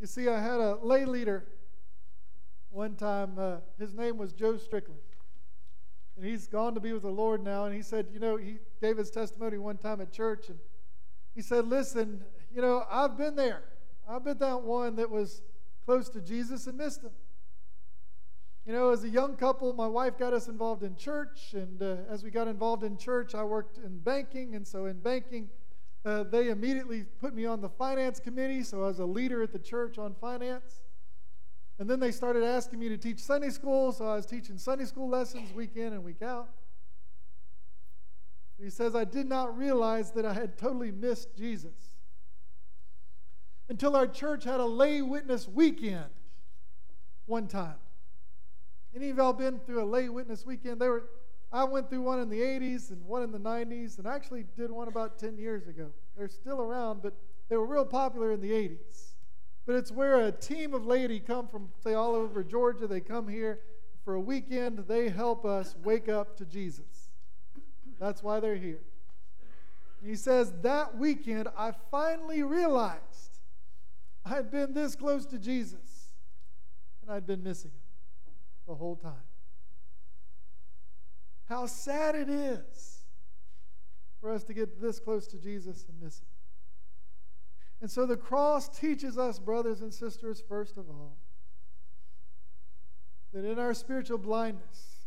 You 0.00 0.06
see, 0.06 0.28
I 0.28 0.40
had 0.40 0.60
a 0.60 0.78
lay 0.82 1.04
leader 1.04 1.44
one 2.70 2.94
time. 2.94 3.38
Uh, 3.38 3.56
his 3.78 3.92
name 3.92 4.16
was 4.16 4.32
Joe 4.32 4.56
Strickland. 4.56 5.00
And 6.16 6.24
he's 6.24 6.46
gone 6.46 6.74
to 6.74 6.80
be 6.80 6.94
with 6.94 7.02
the 7.02 7.10
Lord 7.10 7.44
now. 7.44 7.66
And 7.66 7.74
he 7.74 7.82
said, 7.82 8.06
you 8.10 8.18
know, 8.18 8.38
he 8.38 8.56
gave 8.80 8.96
his 8.96 9.10
testimony 9.10 9.58
one 9.58 9.76
time 9.76 10.00
at 10.00 10.10
church. 10.10 10.48
And 10.48 10.58
he 11.34 11.42
said, 11.42 11.66
listen, 11.66 12.22
you 12.54 12.62
know, 12.62 12.84
I've 12.90 13.18
been 13.18 13.36
there. 13.36 13.62
I've 14.08 14.24
been 14.24 14.38
that 14.38 14.62
one 14.62 14.96
that 14.96 15.10
was 15.10 15.42
close 15.84 16.08
to 16.10 16.20
Jesus 16.22 16.66
and 16.66 16.78
missed 16.78 17.02
him. 17.02 17.12
You 18.66 18.72
know, 18.72 18.90
as 18.90 19.04
a 19.04 19.08
young 19.08 19.36
couple, 19.36 19.72
my 19.74 19.86
wife 19.86 20.16
got 20.16 20.32
us 20.32 20.48
involved 20.48 20.82
in 20.82 20.96
church. 20.96 21.52
And 21.52 21.82
uh, 21.82 21.96
as 22.08 22.24
we 22.24 22.30
got 22.30 22.48
involved 22.48 22.84
in 22.84 22.96
church, 22.96 23.34
I 23.34 23.44
worked 23.44 23.76
in 23.76 23.98
banking. 23.98 24.54
And 24.54 24.66
so 24.66 24.86
in 24.86 24.98
banking, 24.98 25.50
uh, 26.04 26.24
they 26.24 26.48
immediately 26.48 27.04
put 27.20 27.34
me 27.34 27.44
on 27.44 27.60
the 27.60 27.68
finance 27.68 28.20
committee. 28.20 28.62
So 28.62 28.84
I 28.84 28.86
was 28.86 28.98
a 28.98 29.04
leader 29.04 29.42
at 29.42 29.52
the 29.52 29.58
church 29.58 29.98
on 29.98 30.14
finance. 30.14 30.80
And 31.78 31.88
then 31.88 31.98
they 31.98 32.12
started 32.12 32.42
asking 32.42 32.78
me 32.78 32.88
to 32.90 32.98
teach 32.98 33.20
Sunday 33.20 33.48
school, 33.48 33.92
so 33.92 34.06
I 34.06 34.16
was 34.16 34.26
teaching 34.26 34.58
Sunday 34.58 34.84
school 34.84 35.08
lessons 35.08 35.52
week 35.54 35.76
in 35.76 35.94
and 35.94 36.04
week 36.04 36.20
out. 36.20 36.50
He 38.62 38.68
says, 38.68 38.94
I 38.94 39.04
did 39.04 39.26
not 39.26 39.56
realize 39.56 40.10
that 40.12 40.26
I 40.26 40.34
had 40.34 40.58
totally 40.58 40.90
missed 40.90 41.34
Jesus 41.34 41.96
until 43.70 43.96
our 43.96 44.06
church 44.06 44.44
had 44.44 44.60
a 44.60 44.66
lay 44.66 45.00
witness 45.00 45.48
weekend 45.48 46.10
one 47.24 47.48
time. 47.48 47.76
Any 48.94 49.08
of 49.08 49.16
y'all 49.16 49.32
been 49.32 49.58
through 49.60 49.82
a 49.82 49.86
lay 49.86 50.10
witness 50.10 50.44
weekend? 50.44 50.80
They 50.80 50.88
were, 50.88 51.04
I 51.52 51.64
went 51.64 51.90
through 51.90 52.02
one 52.02 52.20
in 52.20 52.28
the 52.28 52.40
80s 52.40 52.90
and 52.90 53.04
one 53.04 53.22
in 53.22 53.32
the 53.32 53.38
90s, 53.38 53.98
and 53.98 54.06
I 54.06 54.14
actually 54.14 54.44
did 54.56 54.70
one 54.70 54.86
about 54.86 55.18
10 55.18 55.36
years 55.36 55.66
ago. 55.66 55.88
They're 56.16 56.28
still 56.28 56.60
around, 56.60 57.02
but 57.02 57.14
they 57.48 57.56
were 57.56 57.66
real 57.66 57.84
popular 57.84 58.32
in 58.32 58.40
the 58.40 58.52
80s. 58.52 59.14
But 59.66 59.74
it's 59.74 59.90
where 59.90 60.26
a 60.26 60.32
team 60.32 60.74
of 60.74 60.86
laity 60.86 61.18
come 61.18 61.48
from, 61.48 61.68
say, 61.82 61.94
all 61.94 62.14
over 62.14 62.44
Georgia. 62.44 62.86
They 62.86 63.00
come 63.00 63.26
here 63.26 63.60
for 64.04 64.14
a 64.14 64.20
weekend. 64.20 64.84
They 64.86 65.08
help 65.08 65.44
us 65.44 65.74
wake 65.84 66.08
up 66.08 66.36
to 66.36 66.44
Jesus. 66.44 67.10
That's 67.98 68.22
why 68.22 68.40
they're 68.40 68.56
here. 68.56 68.80
He 70.04 70.16
says, 70.16 70.52
That 70.62 70.96
weekend, 70.96 71.48
I 71.56 71.72
finally 71.90 72.42
realized 72.42 73.40
I 74.24 74.30
had 74.30 74.50
been 74.50 74.72
this 74.72 74.94
close 74.94 75.26
to 75.26 75.38
Jesus, 75.38 76.12
and 77.02 77.10
I'd 77.10 77.26
been 77.26 77.42
missing 77.42 77.70
him 77.72 78.34
the 78.66 78.74
whole 78.74 78.96
time. 78.96 79.29
How 81.50 81.66
sad 81.66 82.14
it 82.14 82.30
is 82.30 83.00
for 84.20 84.30
us 84.30 84.44
to 84.44 84.54
get 84.54 84.80
this 84.80 85.00
close 85.00 85.26
to 85.26 85.36
Jesus 85.36 85.84
and 85.88 86.00
miss 86.00 86.18
it. 86.18 86.24
And 87.80 87.90
so 87.90 88.06
the 88.06 88.16
cross 88.16 88.68
teaches 88.68 89.18
us, 89.18 89.40
brothers 89.40 89.80
and 89.80 89.92
sisters, 89.92 90.40
first 90.48 90.76
of 90.76 90.88
all, 90.88 91.16
that 93.32 93.44
in 93.44 93.58
our 93.58 93.74
spiritual 93.74 94.18
blindness, 94.18 95.06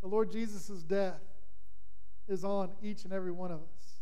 the 0.00 0.08
Lord 0.08 0.32
Jesus' 0.32 0.82
death 0.82 1.20
is 2.28 2.44
on 2.44 2.70
each 2.82 3.04
and 3.04 3.12
every 3.12 3.32
one 3.32 3.50
of 3.50 3.58
us. 3.58 4.00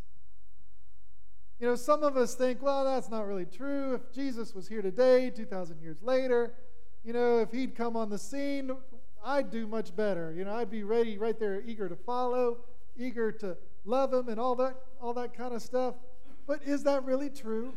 You 1.59 1.67
know, 1.67 1.75
some 1.75 2.05
of 2.05 2.17
us 2.17 2.37
think, 2.37 2.63
well, 2.63 2.85
that's 2.85 3.11
not 3.11 3.27
really 3.27 3.45
true. 3.45 3.95
If 3.95 4.13
Jesus 4.15 4.55
was 4.55 4.69
here 4.69 4.83
today, 4.83 5.31
2,000 5.31 5.81
years 5.81 6.01
later, 6.01 6.55
you 7.03 7.13
know, 7.13 7.41
if 7.41 7.51
he'd 7.51 7.75
come 7.75 7.97
on 7.97 8.09
the 8.09 8.19
scene, 8.19 8.71
I'd 9.25 9.51
do 9.51 9.67
much 9.67 9.95
better. 9.95 10.33
You 10.33 10.45
know, 10.45 10.55
I'd 10.55 10.71
be 10.71 10.83
ready 10.83 11.19
right 11.19 11.39
there, 11.39 11.63
eager 11.65 11.89
to 11.89 11.97
follow, 11.97 12.59
eager 12.97 13.33
to 13.33 13.57
love 13.85 14.13
him 14.13 14.29
and 14.29 14.39
all 14.39 14.55
that, 14.57 14.77
all 15.01 15.15
that 15.15 15.35
kind 15.35 15.55
of 15.55 15.63
stuff. 15.63 15.95
But 16.47 16.63
is 16.65 16.83
that 16.85 17.05
really 17.05 17.31
true? 17.31 17.75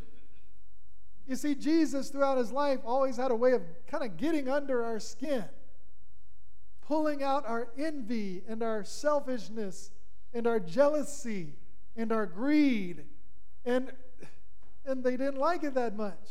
You 1.27 1.35
see, 1.35 1.55
Jesus 1.55 2.09
throughout 2.09 2.37
his 2.37 2.51
life 2.51 2.79
always 2.85 3.17
had 3.17 3.31
a 3.31 3.35
way 3.35 3.53
of 3.53 3.61
kind 3.87 4.03
of 4.03 4.17
getting 4.17 4.49
under 4.49 4.83
our 4.83 4.99
skin, 4.99 5.45
pulling 6.81 7.23
out 7.23 7.45
our 7.47 7.69
envy 7.77 8.43
and 8.47 8.61
our 8.61 8.83
selfishness 8.83 9.91
and 10.33 10.47
our 10.47 10.59
jealousy 10.59 11.53
and 11.95 12.11
our 12.11 12.25
greed. 12.25 13.05
And, 13.65 13.91
and 14.85 15.03
they 15.03 15.15
didn't 15.15 15.37
like 15.37 15.63
it 15.63 15.75
that 15.75 15.95
much. 15.95 16.29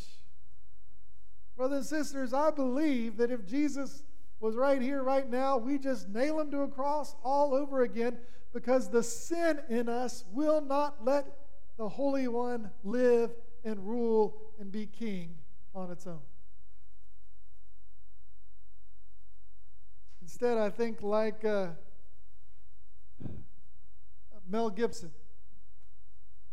Brothers 1.56 1.92
and 1.92 2.04
sisters, 2.04 2.34
I 2.34 2.50
believe 2.50 3.16
that 3.18 3.30
if 3.30 3.46
Jesus 3.46 4.02
was 4.42 4.56
right 4.56 4.82
here, 4.82 5.04
right 5.04 5.30
now, 5.30 5.56
we 5.56 5.78
just 5.78 6.08
nail 6.08 6.40
him 6.40 6.50
to 6.50 6.62
a 6.62 6.68
cross 6.68 7.14
all 7.22 7.54
over 7.54 7.82
again 7.82 8.18
because 8.52 8.90
the 8.90 9.02
sin 9.02 9.60
in 9.70 9.88
us 9.88 10.24
will 10.32 10.60
not 10.60 11.04
let 11.04 11.26
the 11.78 11.88
Holy 11.88 12.26
One 12.26 12.68
live 12.82 13.30
and 13.64 13.78
rule 13.86 14.36
and 14.58 14.72
be 14.72 14.86
king 14.86 15.36
on 15.76 15.92
its 15.92 16.08
own. 16.08 16.18
Instead, 20.20 20.58
I 20.58 20.70
think 20.70 21.02
like 21.02 21.44
uh, 21.44 21.68
Mel 24.48 24.70
Gibson, 24.70 25.12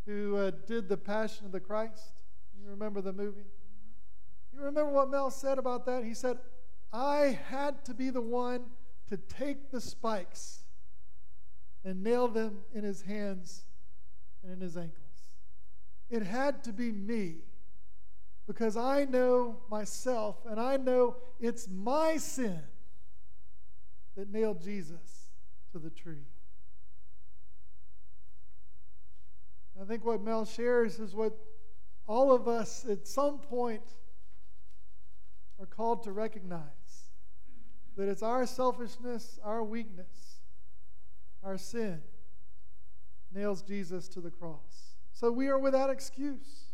who 0.06 0.38
uh, 0.38 0.52
did 0.68 0.88
The 0.88 0.98
Passion 0.98 1.48
of 1.48 1.52
the 1.52 1.60
Christ. 1.60 2.14
You 2.62 2.70
remember 2.70 3.02
the 3.02 3.14
movie? 3.14 3.46
You 4.54 4.60
remember 4.60 4.92
what 4.92 5.10
Mel 5.10 5.32
said 5.32 5.58
about 5.58 5.88
that? 5.88 6.04
He 6.04 6.14
said, 6.14 6.38
I 6.92 7.40
had 7.50 7.86
to 7.86 7.94
be 7.94 8.10
the 8.10 8.22
one 8.22 8.64
to 9.10 9.18
take 9.18 9.72
the 9.72 9.82
spikes 9.82 10.64
and 11.84 12.04
nail 12.04 12.28
them 12.28 12.60
in 12.74 12.84
his 12.84 13.02
hands 13.02 13.64
and 14.44 14.52
in 14.54 14.60
his 14.60 14.76
ankles. 14.76 14.96
It 16.10 16.24
had 16.24 16.64
to 16.64 16.74
be 16.74 16.92
me 16.92 17.36
because 18.48 18.76
I 18.76 19.06
know 19.06 19.58
myself 19.70 20.38
and 20.50 20.60
I 20.60 20.78
know 20.78 21.18
it's 21.40 21.68
my 21.68 22.18
sin 22.18 22.60
that 24.16 24.32
nailed 24.32 24.62
Jesus 24.62 25.30
to 25.72 25.80
the 25.80 25.92
tree. 25.92 26.26
I 29.80 29.86
think 29.86 30.04
what 30.04 30.22
Mel 30.22 30.46
shares 30.46 31.00
is 31.00 31.14
what 31.16 31.38
all 32.08 32.32
of 32.34 32.48
us 32.48 32.86
at 32.90 33.08
some 33.08 33.38
point 33.38 33.84
are 35.60 35.68
called 35.68 36.04
to 36.04 36.12
recognize 36.12 36.79
that 38.00 38.08
it's 38.08 38.24
our 38.24 38.46
selfishness, 38.46 39.40
our 39.44 39.62
weakness, 39.62 40.40
our 41.44 41.58
sin 41.58 42.02
nails 43.36 43.62
Jesus 43.62 44.08
to 44.08 44.22
the 44.22 44.32
cross. 44.32 44.96
So 45.12 45.30
we 45.34 45.50
are 45.50 45.60
without 45.60 45.90
excuse. 45.90 46.68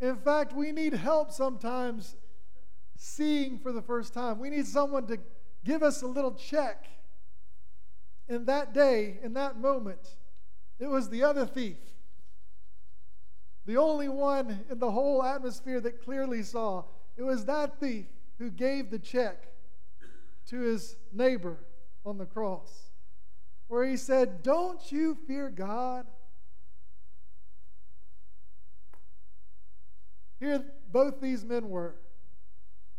In 0.00 0.16
fact, 0.16 0.54
we 0.54 0.72
need 0.72 0.94
help 0.94 1.32
sometimes 1.32 2.16
seeing 2.96 3.58
for 3.58 3.72
the 3.72 3.82
first 3.82 4.14
time. 4.14 4.38
We 4.38 4.48
need 4.48 4.66
someone 4.66 5.06
to 5.08 5.18
give 5.66 5.82
us 5.82 6.00
a 6.00 6.06
little 6.06 6.32
check. 6.32 6.86
In 8.26 8.46
that 8.46 8.72
day, 8.72 9.18
in 9.22 9.34
that 9.34 9.58
moment, 9.58 10.16
it 10.78 10.86
was 10.86 11.10
the 11.10 11.22
other 11.24 11.44
thief, 11.44 11.76
the 13.66 13.76
only 13.76 14.08
one 14.08 14.64
in 14.70 14.78
the 14.78 14.90
whole 14.90 15.22
atmosphere 15.22 15.82
that 15.82 16.02
clearly 16.02 16.42
saw. 16.42 16.84
It 17.18 17.22
was 17.22 17.44
that 17.44 17.78
thief 17.78 18.06
who 18.38 18.48
gave 18.48 18.90
the 18.90 18.98
check 18.98 19.51
to 20.46 20.60
his 20.60 20.96
neighbor 21.12 21.58
on 22.04 22.18
the 22.18 22.26
cross, 22.26 22.90
where 23.68 23.84
he 23.84 23.96
said, 23.96 24.42
Don't 24.42 24.90
you 24.90 25.16
fear 25.26 25.50
God? 25.50 26.06
Here, 30.40 30.64
both 30.90 31.20
these 31.20 31.44
men 31.44 31.68
were. 31.68 31.94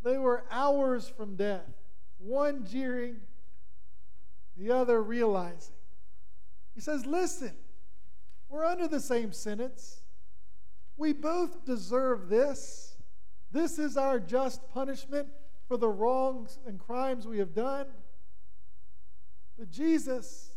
They 0.03 0.17
were 0.17 0.45
hours 0.49 1.07
from 1.07 1.35
death, 1.35 1.69
one 2.17 2.65
jeering, 2.65 3.17
the 4.57 4.71
other 4.71 5.01
realizing. 5.01 5.75
He 6.73 6.81
says, 6.81 7.05
Listen, 7.05 7.53
we're 8.49 8.65
under 8.65 8.87
the 8.87 8.99
same 8.99 9.33
sentence. 9.33 10.01
We 10.95 11.13
both 11.13 11.65
deserve 11.65 12.29
this. 12.29 12.95
This 13.51 13.77
is 13.79 13.97
our 13.97 14.19
just 14.19 14.67
punishment 14.69 15.27
for 15.73 15.77
the 15.77 15.89
wrongs 15.89 16.59
and 16.67 16.79
crimes 16.79 17.25
we 17.25 17.39
have 17.39 17.55
done. 17.55 17.87
But 19.57 19.71
Jesus, 19.71 20.51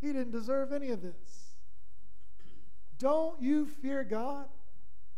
he 0.00 0.12
didn't 0.12 0.30
deserve 0.30 0.72
any 0.72 0.90
of 0.90 1.02
this. 1.02 1.56
don't 2.98 3.42
you 3.42 3.66
fear 3.66 4.04
God? 4.04 4.46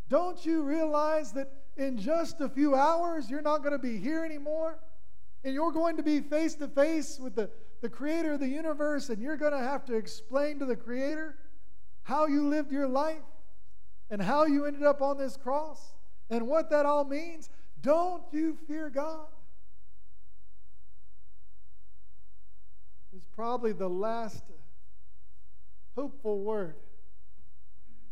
Don't 0.09 0.47
you 0.47 0.63
realize 0.63 1.33
that 1.33 1.53
in 1.77 1.99
just 1.99 2.41
a 2.41 2.49
few 2.49 2.75
hours 2.75 3.29
you're 3.29 3.43
not 3.43 3.59
going 3.59 3.73
to 3.73 3.79
be 3.79 3.99
here 3.99 4.25
anymore? 4.25 4.79
And 5.45 5.53
you're 5.53 5.71
going 5.71 5.99
to 5.99 6.03
be 6.03 6.21
face 6.21 6.55
to 6.55 6.69
face 6.69 7.19
with 7.21 7.35
the, 7.35 7.51
the 7.83 7.91
creator 7.91 8.33
of 8.33 8.41
the 8.41 8.49
universe, 8.49 9.11
and 9.11 9.21
you're 9.21 9.37
going 9.37 9.53
to 9.53 9.59
have 9.59 9.85
to 9.85 9.97
explain 9.97 10.59
to 10.61 10.65
the 10.65 10.77
creator 10.77 11.37
how 12.05 12.27
you 12.27 12.49
lived 12.49 12.73
your 12.73 12.89
life 12.89 13.19
and 14.09 14.23
how 14.23 14.47
you 14.47 14.65
ended 14.65 14.83
up 14.83 15.03
on 15.03 15.19
this 15.19 15.37
cross 15.37 15.93
and 16.31 16.49
what 16.49 16.71
that 16.71 16.87
all 16.87 17.05
means. 17.05 17.51
Don't 17.83 18.23
you 18.33 18.57
fear 18.67 18.91
God? 18.91 19.27
It's 23.15 23.27
probably 23.35 23.73
the 23.73 23.89
last 23.89 24.45
hopeful 25.95 26.41
word 26.41 26.77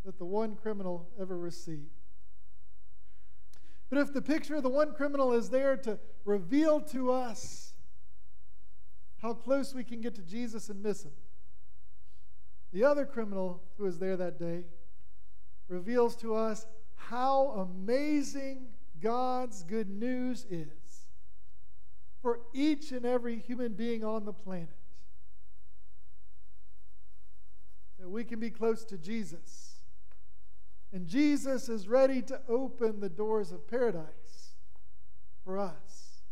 that 0.04 0.18
the 0.18 0.24
one 0.24 0.56
criminal 0.56 1.08
ever 1.20 1.36
received. 1.36 1.90
But 3.90 3.98
if 3.98 4.12
the 4.12 4.22
picture 4.22 4.56
of 4.56 4.62
the 4.62 4.68
one 4.68 4.92
criminal 4.94 5.32
is 5.32 5.50
there 5.50 5.76
to 5.78 5.98
reveal 6.24 6.80
to 6.80 7.12
us 7.12 7.72
how 9.22 9.34
close 9.34 9.74
we 9.74 9.84
can 9.84 10.00
get 10.00 10.14
to 10.16 10.22
Jesus 10.22 10.68
and 10.68 10.82
miss 10.82 11.04
him, 11.04 11.12
the 12.72 12.84
other 12.84 13.06
criminal 13.06 13.62
who 13.76 13.84
was 13.84 13.98
there 13.98 14.16
that 14.16 14.38
day 14.38 14.64
reveals 15.68 16.16
to 16.16 16.34
us 16.34 16.66
how 16.96 17.66
amazing 17.70 18.66
God's 19.00 19.62
good 19.62 19.88
news 19.88 20.46
is 20.50 20.68
for 22.22 22.40
each 22.52 22.92
and 22.92 23.04
every 23.06 23.38
human 23.38 23.74
being 23.74 24.04
on 24.04 24.24
the 24.24 24.32
planet. 24.32 24.68
That 27.98 28.08
we 28.08 28.24
can 28.24 28.40
be 28.40 28.50
close 28.50 28.84
to 28.86 28.98
Jesus 28.98 29.78
and 30.92 31.06
Jesus 31.06 31.68
is 31.68 31.86
ready 31.86 32.22
to 32.22 32.40
open 32.48 33.00
the 33.00 33.08
doors 33.08 33.52
of 33.52 33.66
paradise 33.68 34.54
for 35.44 35.58
us. 35.58 36.22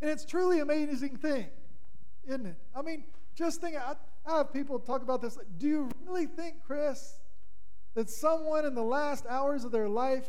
And 0.00 0.10
it's 0.10 0.24
truly 0.24 0.60
amazing 0.60 1.16
thing, 1.16 1.48
isn't 2.26 2.46
it? 2.46 2.56
I 2.74 2.82
mean, 2.82 3.04
just 3.34 3.60
think, 3.60 3.76
I, 3.76 3.94
I 4.26 4.38
have 4.38 4.52
people 4.52 4.78
talk 4.78 5.02
about 5.02 5.20
this. 5.20 5.38
Do 5.58 5.66
you 5.66 5.90
really 6.06 6.26
think, 6.26 6.62
Chris, 6.64 7.18
that 7.94 8.08
someone 8.08 8.66
in 8.66 8.74
the 8.74 8.84
last 8.84 9.24
hours 9.28 9.64
of 9.64 9.72
their 9.72 9.88
life 9.88 10.28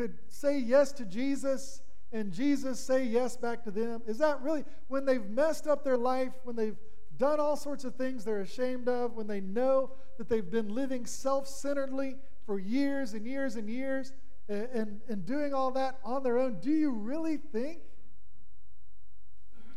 could 0.00 0.14
say 0.28 0.58
yes 0.58 0.92
to 0.92 1.04
Jesus 1.04 1.82
and 2.10 2.32
Jesus 2.32 2.80
say 2.80 3.04
yes 3.04 3.36
back 3.36 3.62
to 3.64 3.70
them? 3.70 4.00
Is 4.06 4.16
that 4.18 4.40
really, 4.40 4.64
when 4.88 5.04
they've 5.04 5.28
messed 5.28 5.66
up 5.66 5.84
their 5.84 5.98
life, 5.98 6.32
when 6.44 6.56
they've 6.56 6.78
done 7.18 7.38
all 7.38 7.56
sorts 7.56 7.84
of 7.84 7.94
things 7.96 8.24
they're 8.24 8.40
ashamed 8.40 8.88
of, 8.88 9.12
when 9.14 9.26
they 9.26 9.42
know 9.42 9.90
that 10.16 10.28
they've 10.28 10.50
been 10.50 10.74
living 10.74 11.04
self 11.04 11.46
centeredly 11.46 12.16
for 12.46 12.58
years 12.58 13.12
and 13.12 13.26
years 13.26 13.56
and 13.56 13.68
years 13.68 14.12
and, 14.48 14.68
and, 14.72 15.00
and, 15.08 15.26
doing 15.26 15.52
all 15.52 15.70
that 15.70 15.98
on 16.02 16.22
their 16.22 16.38
own, 16.38 16.58
do 16.60 16.70
you 16.70 16.90
really 16.90 17.36
think 17.36 17.80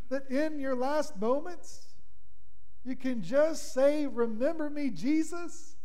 that 0.10 0.30
in 0.32 0.58
your 0.58 0.76
last 0.76 1.20
moments 1.20 1.96
you 2.86 2.96
can 2.96 3.22
just 3.22 3.74
say, 3.74 4.08
Remember 4.08 4.70
me, 4.70 4.90
Jesus? 4.90 5.76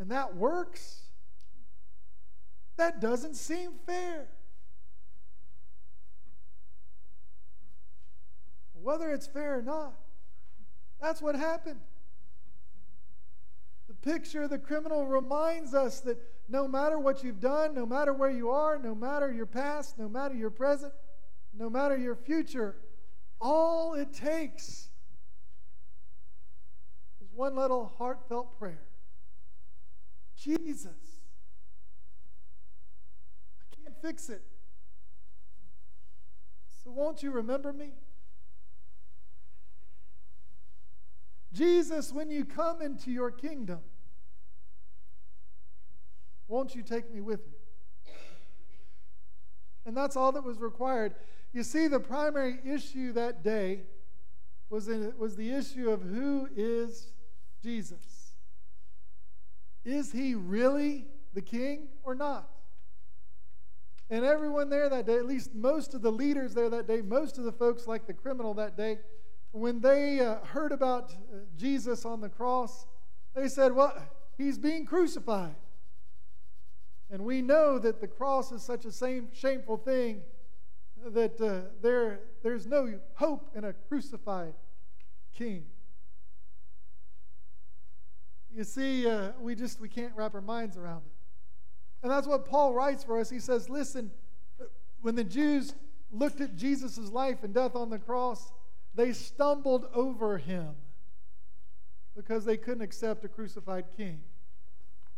And 0.00 0.10
that 0.10 0.34
works? 0.34 1.09
That 2.80 2.98
doesn't 2.98 3.34
seem 3.34 3.72
fair. 3.84 4.26
Whether 8.72 9.12
it's 9.12 9.26
fair 9.26 9.58
or 9.58 9.62
not, 9.62 9.92
that's 10.98 11.20
what 11.20 11.34
happened. 11.34 11.80
The 13.86 13.92
picture 13.92 14.44
of 14.44 14.50
the 14.50 14.56
criminal 14.56 15.06
reminds 15.06 15.74
us 15.74 16.00
that 16.00 16.16
no 16.48 16.66
matter 16.66 16.98
what 16.98 17.22
you've 17.22 17.38
done, 17.38 17.74
no 17.74 17.84
matter 17.84 18.14
where 18.14 18.30
you 18.30 18.48
are, 18.48 18.78
no 18.78 18.94
matter 18.94 19.30
your 19.30 19.44
past, 19.44 19.98
no 19.98 20.08
matter 20.08 20.34
your 20.34 20.48
present, 20.48 20.94
no 21.52 21.68
matter 21.68 21.98
your 21.98 22.16
future, 22.16 22.76
all 23.42 23.92
it 23.92 24.14
takes 24.14 24.88
is 27.20 27.28
one 27.34 27.54
little 27.54 27.92
heartfelt 27.98 28.58
prayer 28.58 28.86
Jesus, 30.34 31.09
fix 34.02 34.28
it. 34.28 34.42
So 36.82 36.90
won't 36.90 37.22
you 37.22 37.30
remember 37.30 37.72
me? 37.72 37.92
Jesus, 41.52 42.12
when 42.12 42.30
you 42.30 42.44
come 42.44 42.80
into 42.80 43.10
your 43.10 43.30
kingdom, 43.30 43.80
won't 46.48 46.74
you 46.74 46.82
take 46.82 47.12
me 47.12 47.20
with 47.20 47.40
you? 47.46 48.12
And 49.84 49.96
that's 49.96 50.16
all 50.16 50.32
that 50.32 50.44
was 50.44 50.58
required. 50.58 51.14
You 51.52 51.62
see, 51.62 51.88
the 51.88 52.00
primary 52.00 52.58
issue 52.64 53.12
that 53.12 53.42
day 53.42 53.82
was, 54.68 54.88
in, 54.88 55.12
was 55.18 55.36
the 55.36 55.50
issue 55.50 55.90
of 55.90 56.02
who 56.02 56.48
is 56.56 57.12
Jesus? 57.62 58.34
Is 59.84 60.12
he 60.12 60.34
really 60.34 61.06
the 61.34 61.42
king 61.42 61.88
or 62.04 62.14
not? 62.14 62.48
And 64.10 64.24
everyone 64.24 64.68
there 64.68 64.88
that 64.88 65.06
day, 65.06 65.16
at 65.16 65.26
least 65.26 65.54
most 65.54 65.94
of 65.94 66.02
the 66.02 66.10
leaders 66.10 66.52
there 66.52 66.68
that 66.68 66.88
day, 66.88 67.00
most 67.00 67.38
of 67.38 67.44
the 67.44 67.52
folks 67.52 67.86
like 67.86 68.08
the 68.08 68.12
criminal 68.12 68.54
that 68.54 68.76
day, 68.76 68.98
when 69.52 69.80
they 69.80 70.20
uh, 70.20 70.36
heard 70.44 70.72
about 70.72 71.12
uh, 71.12 71.38
Jesus 71.56 72.04
on 72.04 72.20
the 72.20 72.28
cross, 72.28 72.86
they 73.34 73.48
said, 73.48 73.72
Well, 73.72 73.94
he's 74.36 74.58
being 74.58 74.84
crucified. 74.84 75.54
And 77.10 77.24
we 77.24 77.40
know 77.40 77.78
that 77.78 78.00
the 78.00 78.06
cross 78.08 78.52
is 78.52 78.62
such 78.62 78.84
a 78.84 78.92
same, 78.92 79.28
shameful 79.32 79.76
thing 79.76 80.22
that 81.04 81.40
uh, 81.40 81.70
there, 81.80 82.20
there's 82.42 82.66
no 82.66 82.98
hope 83.14 83.50
in 83.56 83.64
a 83.64 83.72
crucified 83.72 84.54
king. 85.32 85.64
You 88.54 88.64
see, 88.64 89.08
uh, 89.08 89.30
we 89.40 89.54
just 89.54 89.80
we 89.80 89.88
can't 89.88 90.12
wrap 90.16 90.34
our 90.34 90.40
minds 90.40 90.76
around 90.76 91.02
it. 91.06 91.19
And 92.02 92.10
that's 92.10 92.26
what 92.26 92.46
Paul 92.46 92.72
writes 92.72 93.04
for 93.04 93.18
us. 93.18 93.28
He 93.28 93.40
says, 93.40 93.68
listen, 93.68 94.10
when 95.02 95.14
the 95.14 95.24
Jews 95.24 95.74
looked 96.10 96.40
at 96.40 96.56
Jesus' 96.56 96.98
life 97.10 97.44
and 97.44 97.54
death 97.54 97.76
on 97.76 97.90
the 97.90 97.98
cross, 97.98 98.52
they 98.94 99.12
stumbled 99.12 99.86
over 99.94 100.38
him 100.38 100.74
because 102.16 102.44
they 102.44 102.56
couldn't 102.56 102.82
accept 102.82 103.24
a 103.24 103.28
crucified 103.28 103.84
king. 103.96 104.20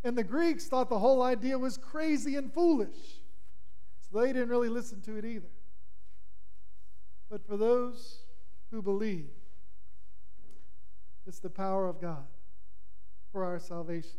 And 0.04 0.18
the 0.18 0.24
Greeks 0.24 0.66
thought 0.66 0.88
the 0.88 0.98
whole 0.98 1.22
idea 1.22 1.58
was 1.58 1.78
crazy 1.78 2.36
and 2.36 2.52
foolish. 2.52 3.20
So 4.00 4.20
they 4.20 4.32
didn't 4.32 4.48
really 4.48 4.68
listen 4.68 5.00
to 5.02 5.16
it 5.16 5.24
either. 5.24 5.48
But 7.30 7.46
for 7.46 7.56
those 7.56 8.18
who 8.70 8.82
believe, 8.82 9.30
it's 11.26 11.38
the 11.38 11.48
power 11.48 11.88
of 11.88 12.00
God 12.00 12.24
for 13.30 13.44
our 13.44 13.58
salvation. 13.58 14.18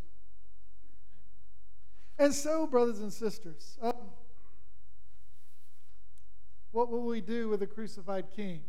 And 2.18 2.34
so, 2.34 2.68
brothers 2.68 3.00
and 3.00 3.12
sisters, 3.12 3.78
um, 3.82 3.94
what 6.72 6.90
will 6.90 7.06
we 7.06 7.22
do 7.22 7.50
with 7.50 7.62
a 7.62 7.68
crucified 7.68 8.26
king? 8.36 8.62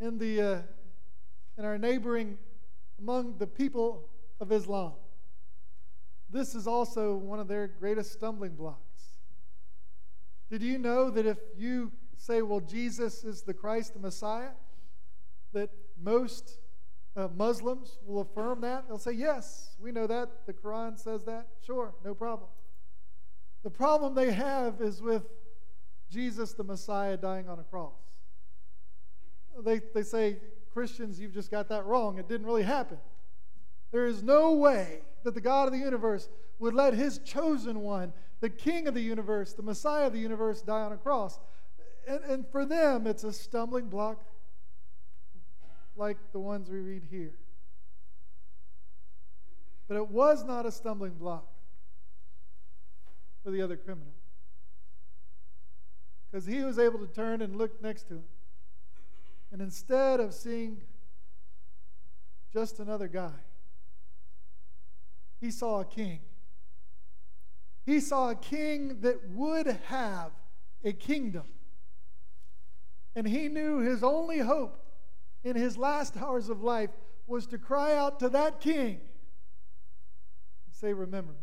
in, 0.00 0.18
the, 0.18 0.40
uh, 0.40 0.62
in 1.56 1.64
our 1.64 1.78
neighboring, 1.78 2.36
among 2.98 3.38
the 3.38 3.46
people 3.46 4.08
of 4.40 4.52
Islam. 4.52 4.92
This 6.30 6.54
is 6.54 6.66
also 6.66 7.14
one 7.14 7.38
of 7.38 7.48
their 7.48 7.68
greatest 7.68 8.12
stumbling 8.12 8.54
blocks. 8.54 8.80
Did 10.50 10.62
you 10.62 10.78
know 10.78 11.10
that 11.10 11.26
if 11.26 11.38
you 11.56 11.92
say, 12.16 12.42
well, 12.42 12.60
Jesus 12.60 13.24
is 13.24 13.42
the 13.42 13.54
Christ, 13.54 13.94
the 13.94 14.00
Messiah, 14.00 14.50
that 15.52 15.70
most 16.02 16.58
uh, 17.16 17.28
Muslims 17.36 17.98
will 18.06 18.22
affirm 18.22 18.60
that? 18.62 18.88
They'll 18.88 18.98
say, 18.98 19.12
yes, 19.12 19.76
we 19.80 19.92
know 19.92 20.06
that. 20.06 20.46
The 20.46 20.52
Quran 20.52 20.98
says 20.98 21.24
that. 21.24 21.48
Sure, 21.64 21.94
no 22.04 22.14
problem. 22.14 22.48
The 23.62 23.70
problem 23.70 24.14
they 24.14 24.32
have 24.32 24.80
is 24.80 25.00
with 25.00 25.22
Jesus, 26.10 26.52
the 26.52 26.64
Messiah, 26.64 27.16
dying 27.16 27.48
on 27.48 27.58
a 27.58 27.64
cross 27.64 27.94
they, 29.62 29.80
they 29.94 30.02
say, 30.02 30.38
Christians, 30.72 31.20
you've 31.20 31.34
just 31.34 31.50
got 31.50 31.68
that 31.68 31.84
wrong. 31.86 32.18
It 32.18 32.28
didn't 32.28 32.46
really 32.46 32.62
happen. 32.62 32.98
There 33.92 34.06
is 34.06 34.22
no 34.22 34.54
way 34.54 35.02
that 35.22 35.34
the 35.34 35.40
God 35.40 35.66
of 35.66 35.72
the 35.72 35.78
universe 35.78 36.28
would 36.58 36.74
let 36.74 36.94
his 36.94 37.18
chosen 37.18 37.80
one, 37.80 38.12
the 38.40 38.50
king 38.50 38.88
of 38.88 38.94
the 38.94 39.00
universe, 39.00 39.52
the 39.52 39.62
Messiah 39.62 40.06
of 40.06 40.12
the 40.12 40.18
universe, 40.18 40.62
die 40.62 40.82
on 40.82 40.92
a 40.92 40.96
cross. 40.96 41.38
And, 42.08 42.20
and 42.24 42.48
for 42.48 42.64
them, 42.64 43.06
it's 43.06 43.24
a 43.24 43.32
stumbling 43.32 43.88
block 43.88 44.22
like 45.96 46.16
the 46.32 46.38
ones 46.40 46.68
we 46.68 46.78
read 46.78 47.02
here. 47.10 47.34
But 49.88 49.96
it 49.96 50.08
was 50.08 50.44
not 50.44 50.66
a 50.66 50.72
stumbling 50.72 51.14
block 51.14 51.46
for 53.42 53.50
the 53.50 53.62
other 53.62 53.76
criminal. 53.76 54.12
Because 56.30 56.46
he 56.46 56.62
was 56.62 56.78
able 56.78 56.98
to 56.98 57.06
turn 57.06 57.42
and 57.42 57.56
look 57.56 57.82
next 57.82 58.08
to 58.08 58.14
him. 58.14 58.24
And 59.52 59.60
instead 59.60 60.20
of 60.20 60.34
seeing 60.34 60.80
just 62.54 62.78
another 62.78 63.08
guy. 63.08 63.32
He 65.40 65.50
saw 65.50 65.80
a 65.80 65.84
king. 65.84 66.20
He 67.84 68.00
saw 68.00 68.30
a 68.30 68.36
king 68.36 69.00
that 69.00 69.28
would 69.30 69.66
have 69.86 70.30
a 70.84 70.92
kingdom. 70.92 71.44
And 73.16 73.26
he 73.26 73.48
knew 73.48 73.78
his 73.78 74.02
only 74.04 74.38
hope 74.38 74.83
in 75.44 75.56
his 75.56 75.76
last 75.76 76.16
hours 76.16 76.48
of 76.48 76.62
life 76.62 76.90
was 77.26 77.46
to 77.48 77.58
cry 77.58 77.94
out 77.94 78.18
to 78.20 78.28
that 78.30 78.60
king 78.60 79.00
and 80.66 80.74
say, 80.74 80.92
Remember 80.92 81.32
me. 81.32 81.38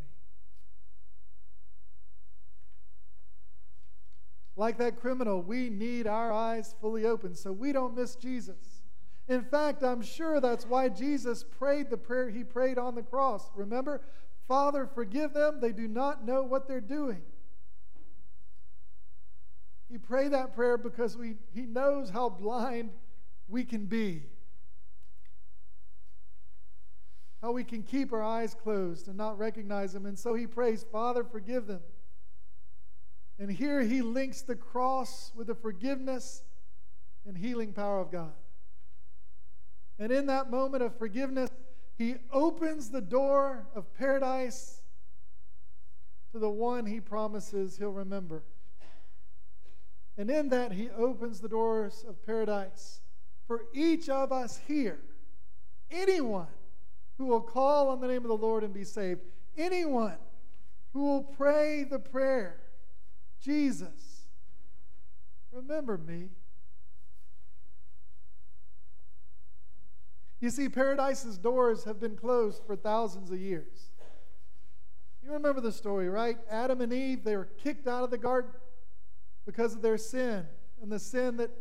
Like 4.56 4.78
that 4.80 5.00
criminal, 5.00 5.42
we 5.42 5.70
need 5.70 6.08
our 6.08 6.32
eyes 6.32 6.76
fully 6.82 7.06
open 7.06 7.36
so 7.36 7.52
we 7.52 7.72
don't 7.72 7.96
miss 7.96 8.16
Jesus. 8.16 8.84
In 9.28 9.44
fact, 9.44 9.82
I'm 9.82 10.02
sure 10.02 10.42
that's 10.42 10.66
why 10.66 10.90
Jesus 10.90 11.44
prayed 11.44 11.90
the 11.90 11.98
prayer 11.98 12.30
he 12.30 12.44
prayed 12.44 12.78
on 12.78 12.96
the 12.96 13.02
cross. 13.02 13.50
Remember, 13.56 14.02
Father, 14.48 14.86
forgive 14.86 15.34
them. 15.34 15.60
They 15.62 15.72
do 15.72 15.88
not 15.88 16.26
know 16.26 16.44
what 16.44 16.68
they're 16.68 16.82
doing. 16.82 17.22
He 19.90 19.98
prayed 19.98 20.34
that 20.34 20.54
prayer 20.54 20.78
because 20.78 21.18
we, 21.18 21.36
he 21.54 21.62
knows 21.62 22.10
how 22.10 22.30
blind 22.30 22.92
we 23.52 23.66
can 23.66 23.86
be. 23.86 24.24
How 27.42 27.52
we 27.52 27.64
can 27.64 27.84
keep 27.84 28.14
our 28.14 28.24
eyes 28.24 28.56
closed 28.56 29.08
and 29.08 29.18
not 29.18 29.38
recognize 29.38 29.94
Him. 29.94 30.06
And 30.06 30.18
so 30.18 30.34
he 30.34 30.48
prays, 30.48 30.86
Father, 30.92 31.24
forgive 31.24 31.68
them. 31.68 31.82
And 33.40 33.52
here 33.52 33.82
he 33.82 34.02
links 34.04 34.42
the 34.44 34.56
cross 34.56 35.32
with 35.36 35.48
the 35.48 35.56
forgiveness 35.56 36.44
and 37.26 37.36
healing 37.36 37.74
power 37.74 38.00
of 38.00 38.12
God. 38.12 38.34
And 39.98 40.12
in 40.12 40.28
that 40.28 40.52
moment 40.52 40.84
of 40.84 40.96
forgiveness, 40.98 41.50
he 41.98 42.16
opens 42.32 42.90
the 42.90 43.02
door 43.02 43.68
of 43.76 43.92
paradise 43.96 44.82
to 46.32 46.40
the 46.40 46.50
one 46.50 46.86
he 46.86 47.00
promises 47.00 47.78
he'll 47.78 47.92
remember. 47.92 48.44
And 50.18 50.30
in 50.30 50.50
that, 50.50 50.72
he 50.72 50.90
opens 50.92 51.40
the 51.40 51.50
doors 51.50 52.06
of 52.08 52.24
paradise 52.24 53.02
for 53.52 53.66
each 53.74 54.08
of 54.08 54.32
us 54.32 54.62
here. 54.66 55.02
Anyone 55.92 56.48
who 57.18 57.26
will 57.26 57.42
call 57.42 57.90
on 57.90 58.00
the 58.00 58.08
name 58.08 58.22
of 58.22 58.30
the 58.30 58.38
Lord 58.38 58.64
and 58.64 58.74
be 58.74 58.86
saved. 58.86 59.20
Anyone 59.58 60.16
who 60.94 61.04
will 61.04 61.24
pray 61.24 61.84
the 61.84 62.00
prayer 62.00 62.62
Jesus, 63.42 64.30
remember 65.52 65.98
me. 65.98 66.30
You 70.40 70.50
see, 70.50 70.70
paradise's 70.70 71.38
doors 71.38 71.84
have 71.84 72.00
been 72.00 72.16
closed 72.16 72.62
for 72.66 72.78
thousands 72.78 73.32
of 73.32 73.40
years. 73.42 73.92
You 75.22 75.34
remember 75.34 75.60
the 75.60 75.74
story, 75.74 76.08
right? 76.08 76.38
Adam 76.50 76.80
and 76.80 76.94
Eve, 76.94 77.26
they 77.26 77.36
were 77.36 77.50
kicked 77.62 77.86
out 77.86 78.06
of 78.06 78.12
the 78.12 78.18
garden 78.18 78.52
because 79.46 79.76
of 79.76 79.82
their 79.82 79.98
sin 79.98 80.46
and 80.82 80.90
the 80.90 81.00
sin 81.00 81.36
that 81.36 81.52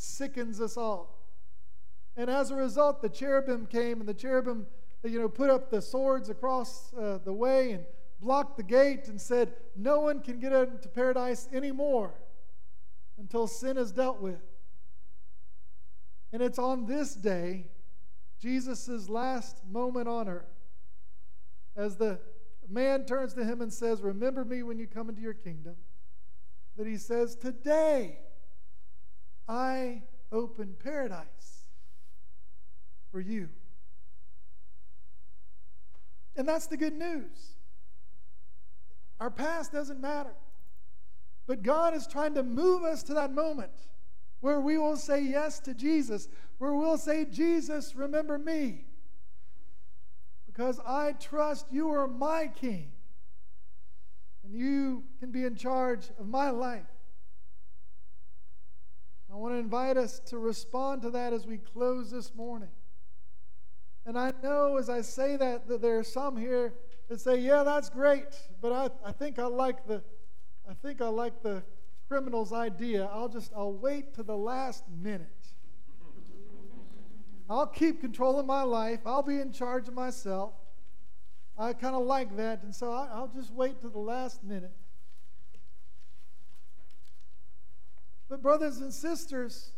sickens 0.00 0.60
us 0.60 0.76
all. 0.76 1.18
And 2.16 2.30
as 2.30 2.50
a 2.50 2.56
result, 2.56 3.02
the 3.02 3.08
cherubim 3.08 3.66
came 3.66 4.00
and 4.00 4.08
the 4.08 4.14
cherubim, 4.14 4.66
you 5.04 5.18
know, 5.18 5.28
put 5.28 5.50
up 5.50 5.70
the 5.70 5.82
swords 5.82 6.30
across 6.30 6.92
uh, 6.94 7.18
the 7.24 7.32
way 7.32 7.72
and 7.72 7.84
blocked 8.20 8.56
the 8.56 8.62
gate 8.62 9.08
and 9.08 9.20
said, 9.20 9.52
No 9.76 10.00
one 10.00 10.20
can 10.20 10.40
get 10.40 10.52
into 10.52 10.88
paradise 10.88 11.48
anymore 11.52 12.14
until 13.18 13.46
sin 13.46 13.76
is 13.76 13.92
dealt 13.92 14.20
with. 14.20 14.40
And 16.32 16.42
it's 16.42 16.58
on 16.58 16.86
this 16.86 17.14
day, 17.14 17.66
Jesus' 18.40 19.08
last 19.08 19.58
moment 19.70 20.08
on 20.08 20.28
earth, 20.28 20.54
as 21.76 21.96
the 21.96 22.18
man 22.68 23.04
turns 23.04 23.34
to 23.34 23.44
him 23.44 23.60
and 23.60 23.72
says, 23.72 24.00
Remember 24.00 24.44
me 24.44 24.62
when 24.62 24.78
you 24.78 24.86
come 24.86 25.10
into 25.10 25.20
your 25.20 25.34
kingdom, 25.34 25.76
that 26.76 26.86
he 26.86 26.96
says, 26.96 27.36
Today 27.36 28.18
I 29.48 30.02
open 30.32 30.76
paradise 30.82 31.64
for 33.10 33.20
you. 33.20 33.48
And 36.36 36.48
that's 36.48 36.66
the 36.66 36.76
good 36.76 36.94
news. 36.94 37.56
Our 39.20 39.30
past 39.30 39.72
doesn't 39.72 40.00
matter. 40.00 40.34
But 41.46 41.62
God 41.62 41.94
is 41.94 42.06
trying 42.06 42.34
to 42.34 42.42
move 42.42 42.84
us 42.84 43.02
to 43.04 43.14
that 43.14 43.34
moment 43.34 43.72
where 44.40 44.60
we 44.60 44.78
will 44.78 44.96
say 44.96 45.22
yes 45.22 45.60
to 45.60 45.74
Jesus, 45.74 46.28
where 46.58 46.74
we'll 46.74 46.96
say, 46.96 47.24
Jesus, 47.24 47.94
remember 47.94 48.38
me. 48.38 48.84
Because 50.46 50.80
I 50.86 51.12
trust 51.12 51.66
you 51.70 51.90
are 51.90 52.06
my 52.06 52.48
king. 52.48 52.92
And 54.44 54.54
you 54.54 55.04
can 55.18 55.30
be 55.30 55.44
in 55.44 55.54
charge 55.54 56.08
of 56.18 56.26
my 56.26 56.50
life. 56.50 56.86
I 59.32 59.36
want 59.36 59.54
to 59.54 59.58
invite 59.58 59.96
us 59.96 60.18
to 60.26 60.38
respond 60.38 61.02
to 61.02 61.10
that 61.10 61.32
as 61.32 61.46
we 61.46 61.58
close 61.58 62.10
this 62.10 62.34
morning. 62.34 62.70
And 64.04 64.18
I 64.18 64.32
know 64.42 64.76
as 64.76 64.88
I 64.88 65.02
say 65.02 65.36
that, 65.36 65.68
that 65.68 65.80
there 65.80 65.98
are 65.98 66.04
some 66.04 66.36
here 66.36 66.74
that 67.08 67.20
say, 67.20 67.38
yeah, 67.38 67.62
that's 67.62 67.88
great, 67.88 68.26
but 68.60 68.72
I, 68.72 69.08
I 69.08 69.12
think 69.12 69.38
I 69.38 69.46
like 69.46 69.86
the 69.86 70.02
I 70.68 70.74
think 70.74 71.00
I 71.00 71.08
like 71.08 71.42
the 71.42 71.62
criminal's 72.08 72.52
idea. 72.52 73.08
I'll 73.12 73.28
just 73.28 73.52
I'll 73.56 73.72
wait 73.72 74.14
to 74.14 74.22
the 74.22 74.36
last 74.36 74.84
minute. 75.00 75.28
I'll 77.48 77.66
keep 77.66 78.00
control 78.00 78.38
of 78.38 78.46
my 78.46 78.62
life. 78.62 79.00
I'll 79.04 79.22
be 79.22 79.40
in 79.40 79.52
charge 79.52 79.88
of 79.88 79.94
myself. 79.94 80.54
I 81.58 81.72
kind 81.72 81.94
of 81.94 82.02
like 82.02 82.36
that, 82.36 82.62
and 82.62 82.74
so 82.74 82.92
I, 82.92 83.08
I'll 83.12 83.30
just 83.34 83.52
wait 83.52 83.80
to 83.80 83.88
the 83.88 83.98
last 83.98 84.42
minute. 84.42 84.72
But, 88.30 88.40
brothers 88.40 88.78
and 88.78 88.94
sisters, 88.94 89.72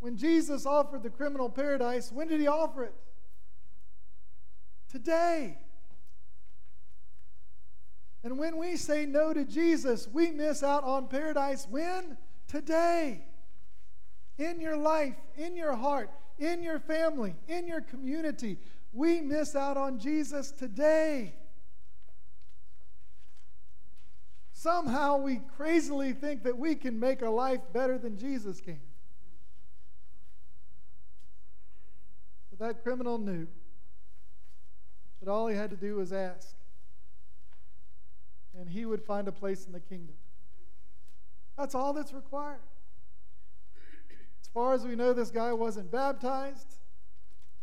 when 0.00 0.16
Jesus 0.16 0.64
offered 0.64 1.02
the 1.02 1.10
criminal 1.10 1.50
paradise, 1.50 2.10
when 2.10 2.28
did 2.28 2.40
he 2.40 2.46
offer 2.46 2.84
it? 2.84 2.94
today. 4.96 5.58
And 8.22 8.38
when 8.38 8.56
we 8.56 8.76
say 8.76 9.06
no 9.06 9.32
to 9.32 9.44
Jesus, 9.44 10.08
we 10.12 10.30
miss 10.30 10.62
out 10.62 10.84
on 10.84 11.08
paradise. 11.08 11.66
When? 11.70 12.16
Today. 12.48 13.24
In 14.38 14.60
your 14.60 14.76
life, 14.76 15.14
in 15.36 15.56
your 15.56 15.76
heart, 15.76 16.10
in 16.38 16.62
your 16.62 16.78
family, 16.78 17.34
in 17.46 17.66
your 17.66 17.80
community. 17.80 18.58
We 18.92 19.20
miss 19.20 19.54
out 19.54 19.76
on 19.76 19.98
Jesus 19.98 20.50
today. 20.50 21.34
Somehow 24.66 25.18
we 25.18 25.36
crazily 25.56 26.12
think 26.12 26.42
that 26.42 26.58
we 26.58 26.74
can 26.74 26.98
make 26.98 27.22
a 27.22 27.30
life 27.30 27.60
better 27.72 27.98
than 27.98 28.18
Jesus 28.18 28.60
can. 28.60 28.80
But 32.50 32.58
that 32.58 32.82
criminal 32.82 33.16
knew. 33.16 33.46
that 35.22 35.30
all 35.30 35.46
he 35.46 35.54
had 35.54 35.70
to 35.70 35.76
do 35.76 35.94
was 35.94 36.12
ask. 36.12 36.56
And 38.58 38.68
he 38.68 38.84
would 38.84 39.04
find 39.04 39.28
a 39.28 39.32
place 39.32 39.66
in 39.66 39.72
the 39.72 39.78
kingdom. 39.78 40.16
That's 41.56 41.76
all 41.76 41.92
that's 41.92 42.12
required. 42.12 42.58
As 44.40 44.48
far 44.52 44.74
as 44.74 44.84
we 44.84 44.96
know, 44.96 45.12
this 45.12 45.30
guy 45.30 45.52
wasn't 45.52 45.92
baptized. 45.92 46.74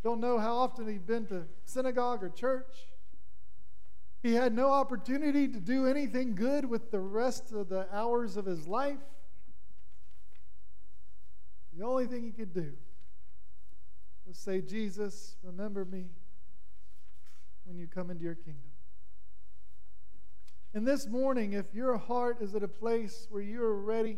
Don't 0.02 0.20
know 0.20 0.38
how 0.38 0.56
often 0.56 0.88
he'd 0.88 1.06
been 1.06 1.26
to 1.26 1.42
synagogue 1.66 2.24
or 2.24 2.30
church. 2.30 2.93
He 4.24 4.32
had 4.32 4.54
no 4.54 4.72
opportunity 4.72 5.46
to 5.48 5.60
do 5.60 5.86
anything 5.86 6.34
good 6.34 6.64
with 6.64 6.90
the 6.90 6.98
rest 6.98 7.52
of 7.52 7.68
the 7.68 7.86
hours 7.94 8.38
of 8.38 8.46
his 8.46 8.66
life. 8.66 8.96
The 11.76 11.84
only 11.84 12.06
thing 12.06 12.22
he 12.24 12.30
could 12.30 12.54
do 12.54 12.72
was 14.26 14.38
say, 14.38 14.62
Jesus, 14.62 15.36
remember 15.42 15.84
me 15.84 16.06
when 17.66 17.76
you 17.76 17.86
come 17.86 18.10
into 18.10 18.24
your 18.24 18.34
kingdom. 18.34 18.62
And 20.72 20.86
this 20.86 21.06
morning, 21.06 21.52
if 21.52 21.74
your 21.74 21.98
heart 21.98 22.38
is 22.40 22.54
at 22.54 22.62
a 22.62 22.68
place 22.68 23.26
where 23.28 23.42
you 23.42 23.62
are 23.62 23.78
ready 23.78 24.16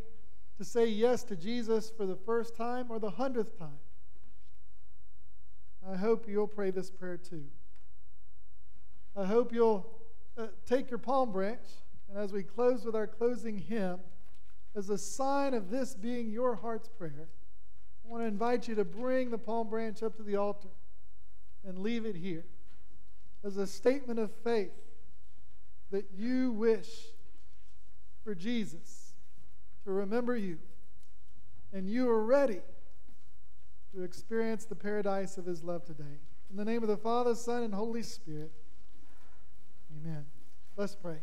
to 0.56 0.64
say 0.64 0.86
yes 0.86 1.24
to 1.24 1.34
Jesus 1.34 1.90
for 1.90 2.06
the 2.06 2.14
first 2.14 2.54
time 2.54 2.86
or 2.90 3.00
the 3.00 3.10
hundredth 3.10 3.58
time, 3.58 3.80
I 5.84 5.96
hope 5.96 6.28
you'll 6.28 6.46
pray 6.46 6.70
this 6.70 6.92
prayer 6.92 7.16
too. 7.16 7.46
I 9.16 9.24
hope 9.24 9.52
you'll 9.52 9.86
uh, 10.36 10.48
take 10.66 10.90
your 10.90 10.98
palm 10.98 11.32
branch, 11.32 11.64
and 12.08 12.18
as 12.18 12.32
we 12.32 12.42
close 12.42 12.84
with 12.84 12.94
our 12.94 13.06
closing 13.06 13.56
hymn, 13.56 13.98
as 14.74 14.90
a 14.90 14.98
sign 14.98 15.54
of 15.54 15.70
this 15.70 15.94
being 15.94 16.30
your 16.30 16.54
heart's 16.54 16.88
prayer, 16.88 17.28
I 18.04 18.08
want 18.08 18.22
to 18.22 18.26
invite 18.26 18.68
you 18.68 18.74
to 18.74 18.84
bring 18.84 19.30
the 19.30 19.38
palm 19.38 19.70
branch 19.70 20.02
up 20.02 20.16
to 20.18 20.22
the 20.22 20.36
altar 20.36 20.68
and 21.66 21.78
leave 21.78 22.04
it 22.04 22.14
here 22.14 22.44
as 23.42 23.56
a 23.56 23.66
statement 23.66 24.18
of 24.18 24.30
faith 24.44 24.72
that 25.90 26.06
you 26.14 26.52
wish 26.52 27.06
for 28.22 28.34
Jesus 28.34 29.14
to 29.84 29.92
remember 29.92 30.36
you 30.36 30.58
and 31.72 31.88
you 31.88 32.08
are 32.10 32.24
ready 32.24 32.60
to 33.94 34.02
experience 34.02 34.64
the 34.64 34.74
paradise 34.74 35.38
of 35.38 35.46
his 35.46 35.62
love 35.62 35.84
today. 35.84 36.20
In 36.50 36.56
the 36.56 36.64
name 36.64 36.82
of 36.82 36.88
the 36.88 36.96
Father, 36.96 37.34
Son, 37.34 37.62
and 37.62 37.72
Holy 37.72 38.02
Spirit, 38.02 38.52
amen. 39.96 40.24
Let's 40.76 40.94
pray. 40.94 41.18